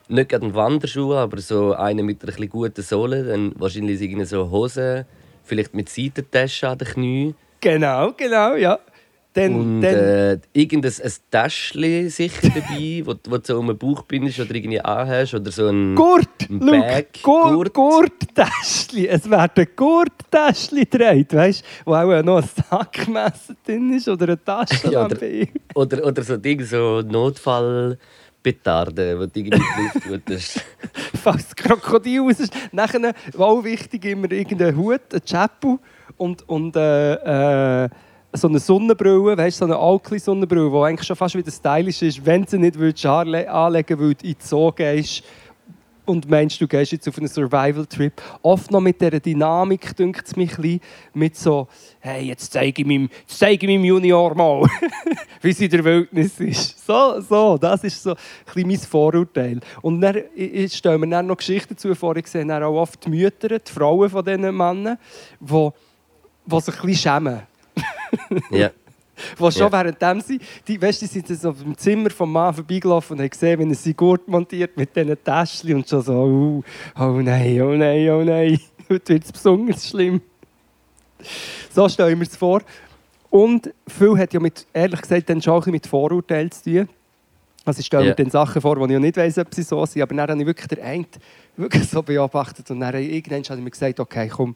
[0.08, 3.24] nicht gerade ein Wanderschuh, aber so einer mit einer guten Sohle.
[3.24, 5.04] Dann wahrscheinlich irgendwie so Hosen,
[5.44, 7.34] vielleicht mit Seitentaschen an den Knien.
[7.60, 8.78] Genau, genau, ja.
[9.34, 13.76] Dann, Und dann, äh, irgendein ein Täschchen sicher dabei, wo, wo du so um den
[13.76, 15.34] Bauch bindest oder irgendwie anhast.
[15.34, 17.74] Oder so ein Gurt, ein Bag, Gurt, Gurt.
[17.74, 19.08] Gurttäschli.
[19.08, 24.44] Es werden Gurttäschli gedreht, weißt du, wo auch noch ein Sackmesser drin ist oder eine
[24.44, 25.48] Taschenlampe.
[25.74, 27.98] Oder, oder so Ding, so Notfallpetarden,
[29.20, 30.64] die du irgendwie drauf tust.
[31.22, 32.54] Falls das Krokodil raus ist.
[32.70, 35.80] Nachher, auch wichtig, immer irgendeinen Hut, einen Chapel
[36.16, 37.88] und, und äh, äh,
[38.34, 42.24] so eine Sonnenbrille, weißt du, so eine Alkli-Sonnenbrille, die eigentlich schon fast wieder stylisch ist,
[42.26, 42.76] wenn sie nicht
[43.06, 45.22] anle anlegen würdest, in den Zoo gehst
[46.06, 48.12] und meinst, du gehst jetzt auf einen Survival-Trip.
[48.42, 50.80] Oft noch mit dieser Dynamik, dünkt es mich ein bisschen,
[51.14, 51.68] mit so,
[52.00, 54.66] hey, jetzt zeige ich meinem, zeige ich meinem Junior mal,
[55.40, 56.84] wie es in der Wildnis ist.
[56.86, 58.16] So, so, das ist so ein
[58.46, 59.60] bisschen mein Vorurteil.
[59.80, 63.02] Und dann ich- ich stelle mir dann noch Geschichten zu vor, ich sehe auch oft
[63.06, 64.98] die Mütter, die Frauen von diesen Männern,
[65.40, 65.70] die
[66.46, 67.42] die sich ein bisschen schämen.
[68.50, 68.70] Ja.
[69.38, 69.72] Die schon Ja.
[69.72, 73.60] währenddem sie, die, weißt, die sind so im Zimmer vom Mann vorbeigelaufen und haben gesehen,
[73.60, 76.64] wie er seinen Gurt montiert mit diesen Täschchen und schon so, oh,
[77.00, 78.58] oh nein, oh nein, oh nein,
[78.90, 80.20] heute wird es besonders schlimm.
[81.72, 82.62] So stelle ich mir es vor.
[83.30, 86.88] Und viel hat ja mit, ehrlich gesagt, dann schon mit Vorurteilen zu tun.
[87.64, 88.14] Also ich stelle mir Ja.
[88.14, 90.02] dann Sachen vor, die ich ja nicht weiss, ob sie so sind.
[90.02, 91.06] Aber dann habe ich wirklich den einen
[91.56, 92.70] wirklich so beobachtet.
[92.70, 94.54] Und dann irgendwann habe ich mir gesagt, okay, komm,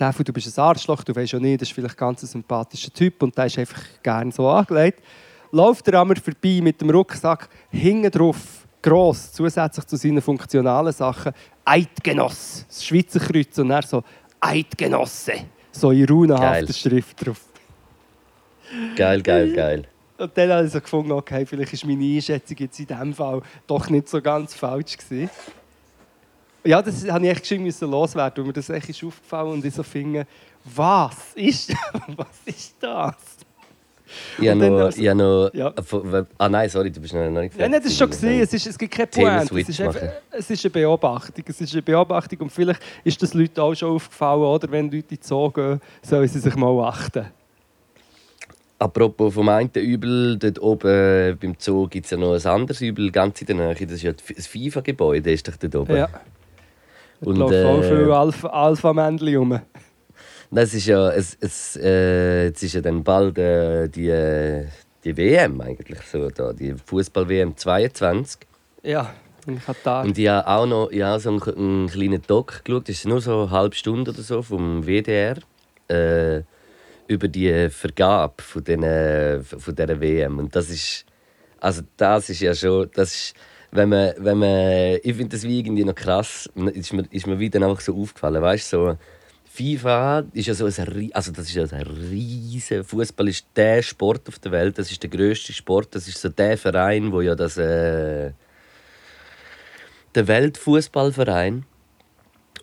[0.00, 2.90] Teufel, du bist ein Arschloch, du weißt ja nicht, das ist vielleicht ganz ein sympathischer
[2.90, 5.02] Typ und der ist einfach gerne so angelegt.
[5.52, 11.32] Läuft er mir vorbei mit dem Rucksack, hinten drauf, gross, zusätzlich zu seinen funktionalen Sachen,
[11.66, 13.58] Eidgenoss, das Schweizer Kreuz.
[13.58, 14.02] Und er so,
[14.40, 15.34] Eidgenosse,
[15.70, 16.72] so in runenhafter.
[16.72, 17.42] Schrift drauf.
[18.96, 19.88] Geil, geil, geil.
[20.16, 23.42] Und dann habe ich so gefunden, okay, vielleicht ist meine Einschätzung jetzt in diesem Fall
[23.66, 25.28] doch nicht so ganz falsch gewesen.
[26.64, 29.64] Ja, das habe ich echt geschwind müssen loswerden, weil mir das echt ist aufgefallen und
[29.64, 30.26] ich so finde,
[30.64, 31.72] was ist,
[32.16, 33.14] was ist das?
[34.40, 34.90] Ich habe Und dann noch.
[34.90, 36.24] habe noch Ja.
[36.36, 38.20] Ah nein, sorry, du bist noch noch nicht Ja, nein, das ist schon fertig.
[38.28, 38.42] gesehen.
[38.42, 39.60] Es, ist, es gibt keine Pointe.
[39.60, 40.02] Es ist, einfach,
[40.32, 41.44] es ist eine Beobachtung.
[41.46, 44.70] Es ist eine Beobachtung und vielleicht ist das Leuten auch schon aufgefallen, oder?
[44.70, 47.26] Wenn Leute in die Zoo gehen, sollen sie sich mal achten.
[48.80, 53.10] Apropos vom einen Übel, dort oben beim Zoo gibt es ja noch ein anderes Übel,
[53.12, 53.74] ganz in der Nähe.
[53.74, 55.96] Das ist ja das FIFA-Gebäude, ist doch dort oben.
[55.96, 56.08] Ja.
[57.20, 59.60] Und, Und laufen auch äh, viele Alpha- Alpha-Männchen rum.
[60.50, 64.66] Das ist ja, es, es, äh, jetzt ist ja dann bald äh, die, äh,
[65.04, 68.40] die WM eigentlich so, da, die Fußball-WM 22.
[68.82, 69.14] Ja,
[69.46, 70.04] in Katar.
[70.04, 73.06] Und ich habe auch noch ich habe so einen, einen kleinen Doc geschaut, das ist
[73.06, 75.36] nur so eine halbe Stunde oder so vom WDR,
[75.88, 76.42] äh,
[77.06, 80.38] über die Vergabe von, den, äh, von dieser WM.
[80.38, 81.04] Und das ist,
[81.60, 83.34] also das ist ja schon, das ist,
[83.72, 87.38] wenn man, wenn man, ich finde das wie irgendwie noch krass, ist mir, ist mir
[87.38, 88.96] wieder einfach so aufgefallen, weißt so,
[89.52, 94.28] FIFA ist ja so ein, also das ist ja ein riesen Fußball ist der Sport
[94.28, 97.34] auf der Welt, das ist der größte Sport, das ist so der Verein, wo ja
[97.34, 98.32] das äh,
[100.14, 101.64] der Weltfußballverein.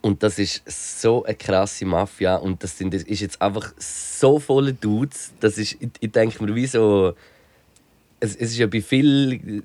[0.01, 4.39] Und das ist so eine krasse Mafia und das sind das ist jetzt einfach so
[4.39, 7.15] volle Dudes, das ist ich, ich denke mir wie so
[8.19, 9.63] es, es ist ja bei vielen,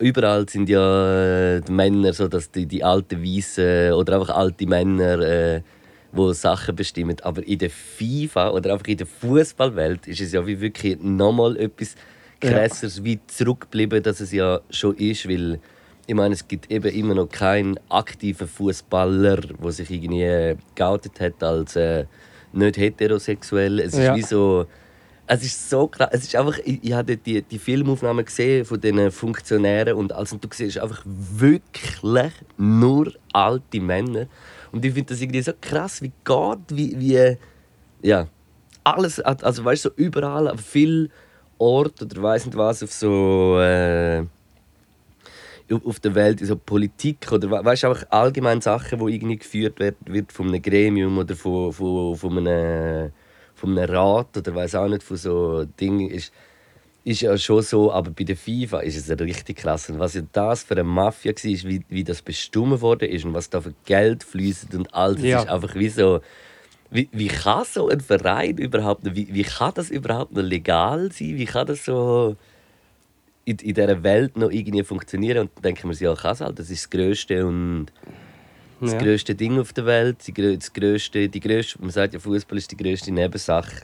[0.00, 4.66] überall sind ja äh, die Männer so, dass die, die alten Weißen oder einfach alte
[4.66, 5.62] Männer, äh,
[6.12, 7.16] wo Sachen bestimmen.
[7.22, 11.56] Aber in der FIFA oder einfach in der Fußballwelt ist es ja wie wirklich nochmal
[11.56, 11.94] etwas
[12.40, 15.60] krasseres wie zurückgeblieben, dass es ja schon ist, weil
[16.06, 21.20] ich meine, es gibt eben immer noch keinen aktiven Fußballer, der sich irgendwie äh, geoutet
[21.20, 22.04] hat als äh,
[22.52, 23.78] nicht heterosexuell.
[23.78, 24.16] Es ist Ja.
[24.16, 24.66] wie so
[25.34, 26.10] es ist so krass.
[26.12, 30.36] Es ist einfach, ich, ich habe die, die Filmaufnahmen gesehen von den Funktionären und also
[30.36, 32.02] du siehst einfach wirklich
[32.58, 34.26] nur alte Männer.
[34.72, 37.36] Und ich finde das irgendwie so krass, wie geht, wie, wie
[38.02, 38.26] ja,
[38.84, 41.10] alles, also weißt du, so überall, auf viel
[41.58, 44.24] Ort oder weiß nicht was, auf so äh,
[45.84, 49.96] auf- der Welt, so Politik oder we- weißt einfach allgemein Sachen, die irgendwie geführt wird,
[50.04, 53.12] wird von einem Gremium oder von, von, von, einem,
[53.62, 56.32] von einem Rat oder weiß auch nicht, von so Dingen ist,
[57.04, 59.88] ist ja schon so, aber bei der FIFA ist es richtig krass.
[59.88, 63.34] Und was ja das für eine Mafia war, wie, wie das bestimmt worden ist und
[63.34, 65.42] was da für Geld fließt und alles, das Ja.
[65.42, 66.20] ist einfach wie so.
[66.90, 71.10] Wie, wie kann so ein Verein überhaupt, noch- wie, wie kann das überhaupt noch legal
[71.12, 71.36] sein?
[71.38, 72.36] Wie kann das so
[73.44, 75.38] in, in dieser Welt noch irgendwie funktionieren?
[75.38, 77.86] Und dann denken wir sich, ja, kann es halt, das ist das Größte und
[78.82, 78.98] das Ja.
[78.98, 82.70] größte Ding auf der Welt, die, das größte, die größte, man sagt ja, Fußball ist
[82.70, 83.82] die größte Nebensache.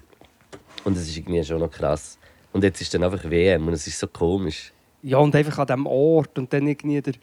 [0.84, 2.18] Und das ist irgendwie schon noch krass.
[2.52, 4.72] Und jetzt ist dann einfach WM und es ist so komisch.
[5.02, 6.38] Ja, und einfach an diesem Ort.
[6.38, 7.14] Und dann irgendwie der,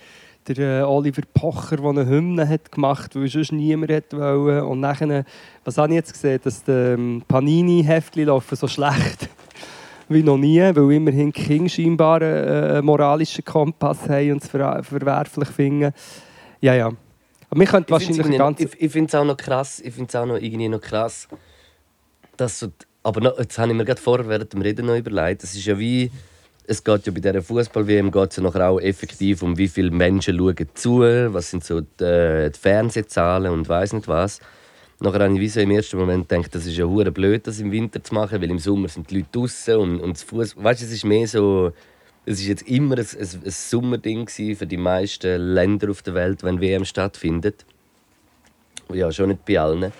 [0.47, 4.63] der äh, Oliver Pocher, der eine Hymne hat gemacht hat, weil sonst niemand wollen.
[4.63, 5.25] Und nachher,
[5.63, 9.29] was habe ich jetzt gesehen, dass die ähm, Panini-Heftchen laufen so schlecht
[10.07, 14.49] wie noch nie, weil immerhin die King scheinbar einen äh, moralischen Kompass haben und es
[14.49, 15.91] ver verwerflich finden.
[16.61, 16.91] Ja, ja.
[17.49, 18.63] Aber wir könnten wahrscheinlich eine ganze...
[18.63, 21.27] ich, ich finde es auch noch krass, ich finde es auch noch irgendwie noch krass,
[22.37, 22.67] dass so,
[23.03, 25.65] aber noch, jetzt habe ich mir gerade vorher während dem Reden noch überlegt, es ist
[25.65, 26.11] ja wie,
[26.67, 30.37] es geht ja bei dieser Fußball-WM geht ja nachher auch effektiv um wie viele Menschen
[30.37, 34.39] schauen zu, was sind so die, die Fernsehzahlen und weiß nicht was.
[34.99, 37.59] Nachher habe ich wie so im ersten Moment gedacht, das ist ja hure blöd, das
[37.59, 40.55] im Winter zu machen, weil im Sommer sind die Leute draußen und, und das Fuß,
[40.57, 41.73] weißt, du, es ist mehr so,
[42.25, 46.43] es ist jetzt immer ein, ein, ein Sommerding für die meisten Länder auf der Welt,
[46.43, 47.65] wenn WM stattfindet.
[48.93, 49.91] Ja, schon nicht bei allen.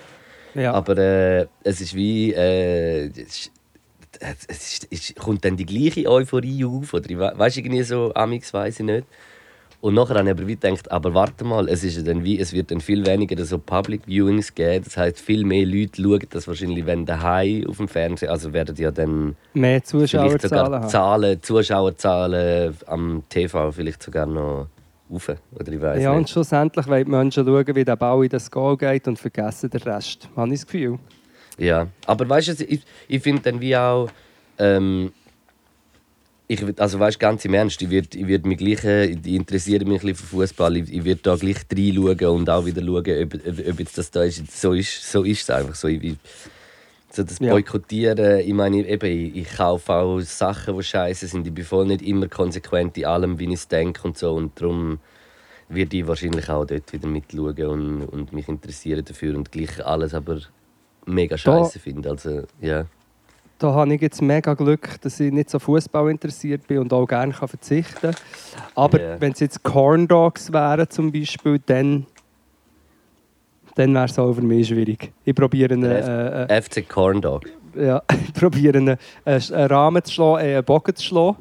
[0.54, 0.72] ja.
[0.72, 2.32] Aber äh, es ist wie.
[2.32, 3.50] Äh, es,
[4.48, 6.94] ist- es ist, kommt dann die gleiche Euphorie auf.
[6.94, 9.06] Oder ich we- weißt irgendwie so, Amix weiß ich nicht.
[9.86, 12.40] Und nachher habe ich aber wie gedacht, aber warte mal, es, ist ja dann wie,
[12.40, 14.82] es wird dann viel weniger so Public Viewings geben.
[14.84, 18.74] Das heißt, viel mehr Leute schauen das wahrscheinlich, wenn daheim auf dem Fernsehen, also werden
[18.74, 20.88] ja dann Mehr Zuschauerzahlen sogar haben.
[20.88, 24.66] Zahlen, Zuschauerzahlen am TV vielleicht sogar noch
[25.08, 25.30] rauf.
[25.54, 26.30] Oder ich weiß Ja, und nicht.
[26.30, 29.82] schlussendlich wollen die Menschen schauen, wie der Bau in das Goal geht und vergessen den
[29.82, 30.28] Rest.
[30.34, 30.98] Habe ich das Gefühl.
[31.58, 34.08] Ja, aber weißt du, ich, ich finde dann wie auch,
[34.58, 35.12] ähm,
[36.48, 39.84] ich, also weißt ganz im Ernst, ich würde ich würd mich gleich, äh, ich interessiere
[39.84, 43.24] mich ein bisschen für Fußball, ich, ich würde da gleich reinschauen und auch wieder schauen,
[43.24, 44.50] ob, ob, ob jetzt das da ist.
[44.60, 45.88] So ist, so ist es einfach so.
[45.88, 46.16] Ich,
[47.10, 47.52] so das Ja.
[47.52, 51.46] Boykottieren, ich meine, eben, ich, ich kaufe auch Sachen, die scheiße sind.
[51.46, 54.34] Ich bin voll nicht immer konsequent in allem, wie ich es denke und so.
[54.34, 54.98] Und darum
[55.68, 60.14] werde ich wahrscheinlich auch dort wieder mitschauen und, und mich interessieren dafür und gleich alles
[60.14, 60.40] aber
[61.06, 62.10] mega scheiße finde.
[62.10, 62.86] Also, ja.
[63.58, 67.06] Da habe ich jetzt mega Glück, dass ich nicht so Fußball interessiert bin und auch
[67.06, 68.14] gerne kann verzichten kann.
[68.74, 69.20] Aber Ja.
[69.20, 72.06] wenn es jetzt Corn Dogs wären zum Beispiel, dann,
[73.74, 75.10] dann wäre es auch für mich schwierig.
[75.24, 77.44] Ich probiere einen, äh, äh, FC Corn Dog.
[77.74, 81.36] ja, ich probiere einen, äh, einen Rahmen zu schlagen, äh, einen Bogen zu schlagen,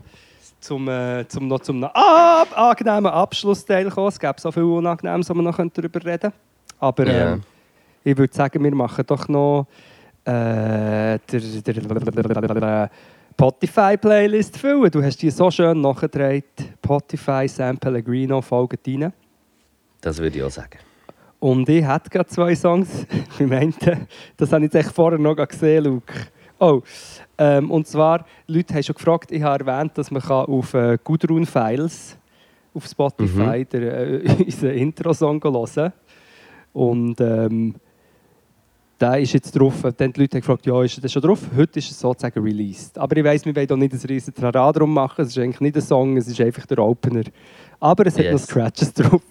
[0.62, 4.08] zum, äh, zum noch zum ab angenehmen Abschlussteil kommen.
[4.08, 6.34] Es gäbe so viel Unangenehmes, wo man noch darüber reden könnte.
[6.80, 7.42] Aber ähm,
[8.04, 9.68] ich würde sagen, wir machen doch noch
[10.26, 12.90] äh, der, der
[13.34, 14.90] Spotify-Playlist füllen.
[14.92, 16.44] Du hast die so schön nachgetragen.
[16.84, 19.12] Spotify, San Pellegrino, folgt rein.
[20.02, 20.80] Das würde ich auch sagen.
[21.40, 23.06] Und ich hätte gerade zwei Songs.
[23.40, 24.08] Ich meinte,
[24.38, 26.14] das habe ich jetzt echt vorher noch gesehen, Luke.
[26.58, 26.82] Oh,
[27.38, 31.46] ähm, und zwar, Leute haben schon gefragt, ich habe erwähnt, dass man auf äh, Gudrun
[31.46, 32.18] Files
[32.74, 33.70] auf Spotify Mhm.
[33.70, 35.94] der, äh, unseren Intro-Song hören kann.
[36.72, 37.76] Und ähm,
[39.00, 39.74] der ist jetzt drauf.
[39.98, 41.40] Dann die Leute haben gefragt, ja, ist das schon drauf?
[41.56, 42.98] Heute ist es sozusagen released.
[42.98, 45.22] Aber ich weiss, wir wollen hier nicht ein riesen Trara drum machen.
[45.24, 47.24] Es ist eigentlich nicht ein Song, es ist einfach der Opener.
[47.80, 48.46] Aber es hat noch Yes.
[48.46, 49.22] Scratches drauf.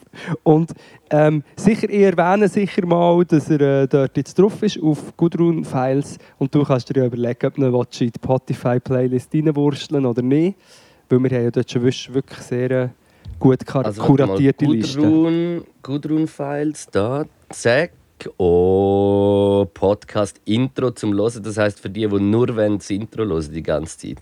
[0.42, 0.72] Und
[1.10, 5.64] ähm, sicher, ich erwähne sicher mal, dass er äh, dort jetzt drauf ist, auf Gudrun
[5.64, 6.18] Files.
[6.38, 10.58] Und du kannst dir ja überlegen, ob du in die Spotify-Playlist reinwursteln oder nicht.
[11.08, 12.88] Weil wir haben ja dort schon wirklich sehr äh,
[13.38, 14.98] gut Also, kuratierte Liste.
[14.98, 17.92] Gudrun, Gudrun Files, da, zack.
[18.38, 21.42] Oh, Podcast Intro zum Hören.
[21.42, 24.16] Das heisst für die, die nur wollen, das Intro hören die ganze Zeit.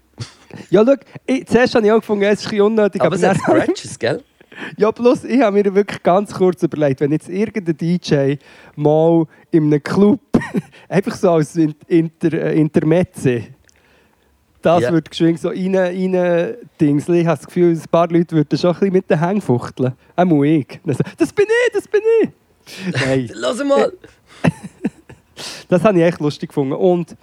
[0.70, 0.94] Ja, schau,
[1.26, 3.02] ich, zuerst habe ich auch gefunden, es ist ein bisschen unnötig.
[3.02, 4.22] Aber es hat Scratches, gell?
[4.76, 8.34] Ja, bloß ich habe mir wirklich ganz kurz überlegt, wenn jetzt irgendein DJ
[8.76, 10.20] mal in einem Club
[10.90, 13.44] einfach so als In- Inter, äh, Intermezze
[14.60, 14.92] das Ja.
[14.92, 17.20] würde geschwind so rein, rein Dingsli.
[17.22, 19.94] Ich habe das Gefühl, ein paar Leute würden schon ein bisschen mit den Hängen fuchteln.
[20.14, 20.80] Auch ich.
[20.84, 22.28] Dann so, Das bin ich, das bin ich.
[22.92, 23.92] Nein, Lass mal!
[25.68, 26.74] das habe ich echt lustig gefunden.
[26.74, 27.16] Und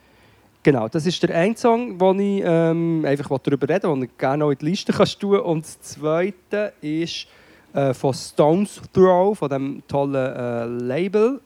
[0.64, 4.18] genau, das ist der eine Song, wo ich ähm, einfach darüber reden will, den ich
[4.18, 7.28] gerne auch in die Liste kannst tun Und das zweite ist
[7.74, 11.42] äh, von Stones Throw, von dem tollen äh, Label.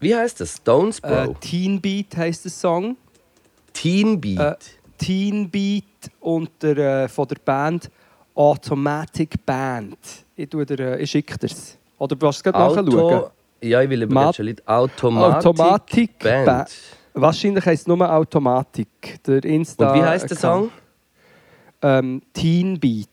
[0.00, 0.56] Wie heißt das?
[0.56, 1.32] Stones Bro?
[1.32, 2.96] Äh, Teen Beat heisst der Song.
[3.72, 4.38] Teen Beat.
[4.38, 4.54] äh,
[4.98, 5.84] Teen Beat
[6.20, 7.90] und der, äh, von der Band
[8.34, 9.98] Automatic Band.
[10.36, 11.78] Ich, tue dir, äh, ich schicke dir es.
[11.98, 13.30] Oder du kannst es gerade nachschauen.
[13.62, 14.66] Ja, ich will aber Ma- schon nicht.
[14.68, 16.46] Automatic, Automatic Band.
[16.46, 16.66] Ba-
[17.14, 19.18] Wahrscheinlich heisst es nur Automatik.
[19.26, 20.70] Der Insta Und wie heißt der Song?
[21.82, 23.08] Ähm, Teen Beat.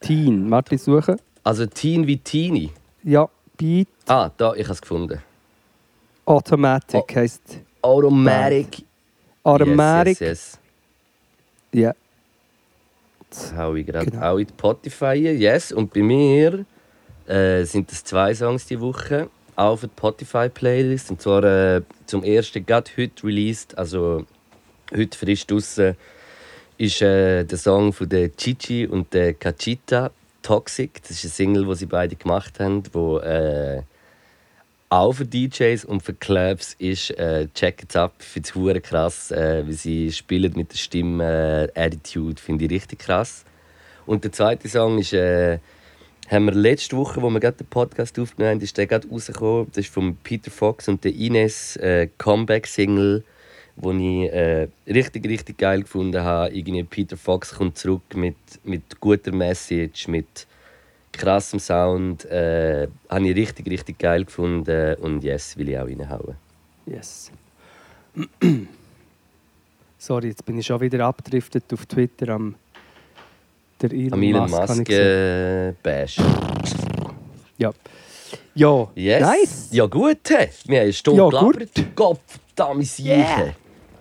[0.00, 1.16] Teen, warte, ich suche.
[1.42, 2.70] Also Teen wie Teenie.
[3.02, 5.22] Ja, Beat Ah, da, ich habe es gefunden.
[6.26, 7.14] Automatic Oh.
[7.16, 8.84] heisst Automatic.
[9.42, 10.20] Automatic.
[10.20, 10.58] Yes, yes,
[11.72, 11.88] Ja.
[11.88, 11.96] yes.
[13.30, 14.32] Das hau ich gerade Genau.
[14.34, 15.14] auch in Spotify.
[15.14, 15.72] Yes.
[15.72, 16.64] Und bei mir
[17.26, 19.28] äh, sind es zwei Songs die Woche.
[19.56, 21.10] Auch auf der Spotify-Playlist.
[21.10, 24.24] Und zwar äh, zum ersten gerade heute released, also
[24.94, 25.96] heute frisch draussen,
[26.78, 30.10] ist äh, der Song von der Chichi und der Cachita
[30.42, 31.02] Toxic.
[31.02, 33.82] Das ist eine Single, die sie beide gemacht haben, wo äh,
[34.88, 37.10] auch für DJs und für Clubs ist.
[37.18, 41.80] Äh, checkt ab, ich finde es krass, äh, wie sie spielen mit der Stimme äh,
[41.80, 43.44] Attitude, finde ich richtig krass.
[44.06, 45.58] Und der zweite Song ist, äh,
[46.30, 49.66] haben wir letzte Woche, wo wir gerade den Podcast aufgenommen haben, ist der gerade rausgekommen.
[49.68, 53.24] Das ist von Peter Fox und der Ines äh, Comeback-Single,
[53.76, 56.52] wo ich äh, richtig, richtig geil gefunden habe.
[56.52, 60.46] Irgendwie Peter Fox kommt zurück mit, mit guter Message, mit
[61.16, 62.24] krassem Sound.
[62.26, 66.36] Äh, habe ich richtig, richtig geil gefunden und yes, will ich auch reinhauen.
[66.86, 67.30] Yes.
[69.98, 72.54] Sorry, jetzt bin ich schon wieder abgedriftet auf Twitter am
[73.80, 74.68] der Elon, Am Elon Musk.
[74.68, 76.16] Musk äh, Bash.
[77.58, 77.72] Ja.
[78.54, 79.20] Ja, Yes.
[79.20, 79.68] nice.
[79.72, 80.50] Ja gut, wir haben
[80.82, 81.74] eine Stunde Ja, gelabert.
[81.74, 81.86] gut.
[81.94, 82.20] Gott,
[82.54, 83.52] verdammt Yeah.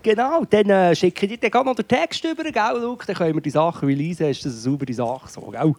[0.01, 3.05] Genau, dann äh, schicke ich dir noch den Text über, gell, Luke?
[3.07, 4.27] Dann können wir die Sachen releasen.
[4.27, 5.73] Ist das eine saubere Sache so, gell?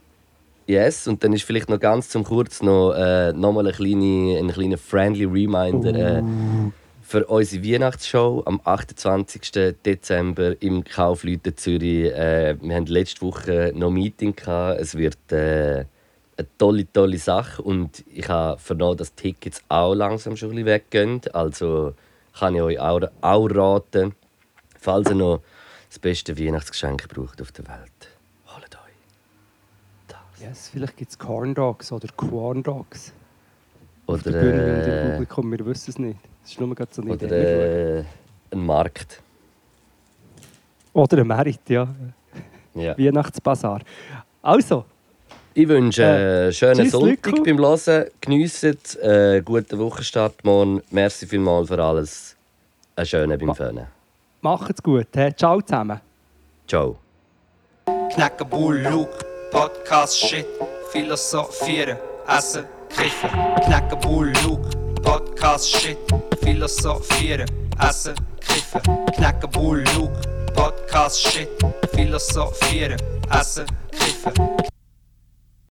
[0.66, 4.38] Yes, und dann ist vielleicht noch ganz zum Kurz noch, äh, noch mal ein kleiner
[4.38, 6.22] ein kleine friendly Reminder äh,
[7.02, 9.76] für unsere Weihnachtsshow am 28.
[9.84, 12.12] Dezember im Kaufleute Zürich.
[12.12, 14.34] Äh, wir hatten letzte Woche noch ein Meeting.
[14.34, 14.80] Gehabt.
[14.80, 15.84] Es wird äh,
[16.36, 20.66] eine tolle, tolle Sache und ich habe vernommen, dass Tickets auch langsam schon ein bisschen
[20.66, 21.20] weggehen.
[21.32, 21.94] Also
[22.36, 24.16] kann ich euch auch, auch raten,
[24.80, 25.42] falls ihr noch
[25.88, 27.95] das beste Weihnachtsgeschenk braucht auf der Welt.
[30.40, 33.12] Yes, vielleicht gibt es Corn Dogs oder Corn Dogs.
[34.06, 36.18] Auf Oder, der Bühne und im äh, Publikum, wir wissen es nicht.
[36.42, 37.98] Das ist nur gerade so eine oder Idee.
[38.00, 38.04] äh,
[38.52, 39.22] ein Markt.
[40.92, 41.88] Oder ein Merit, ja.
[42.74, 42.96] Ja.
[42.98, 43.80] Weihnachtsbasar.
[44.42, 44.84] Also,
[45.54, 47.42] Ich wünsche Äh, einen schönen tschüss, Sonntag Lico.
[47.42, 48.04] beim Hören.
[48.20, 50.82] Geniessen äh, guten Wochenstart morgen.
[50.90, 52.36] Merci vielmals für alles.
[52.94, 53.86] Einen schönen beim Föhnen.
[54.42, 55.08] macht's gut.
[55.14, 55.32] He.
[55.34, 56.00] Ciao zusammen.
[56.68, 56.96] Ciao.
[58.12, 60.46] Knacken, Bull, Luke, Podcast, Shit,
[60.92, 63.30] Philosophieren, Essen, Kiffen.
[63.64, 64.68] Knacken, Bull, Luke,
[65.02, 65.98] Podcast, Shit,
[66.42, 67.48] Philosophieren,
[67.80, 68.82] Essen, Kiffen.
[69.16, 70.12] Knacken, Bull, Luke,
[70.54, 71.48] Podcast, Shit,
[71.94, 72.98] Philosophieren,
[73.30, 74.75] Essen, Kiffen.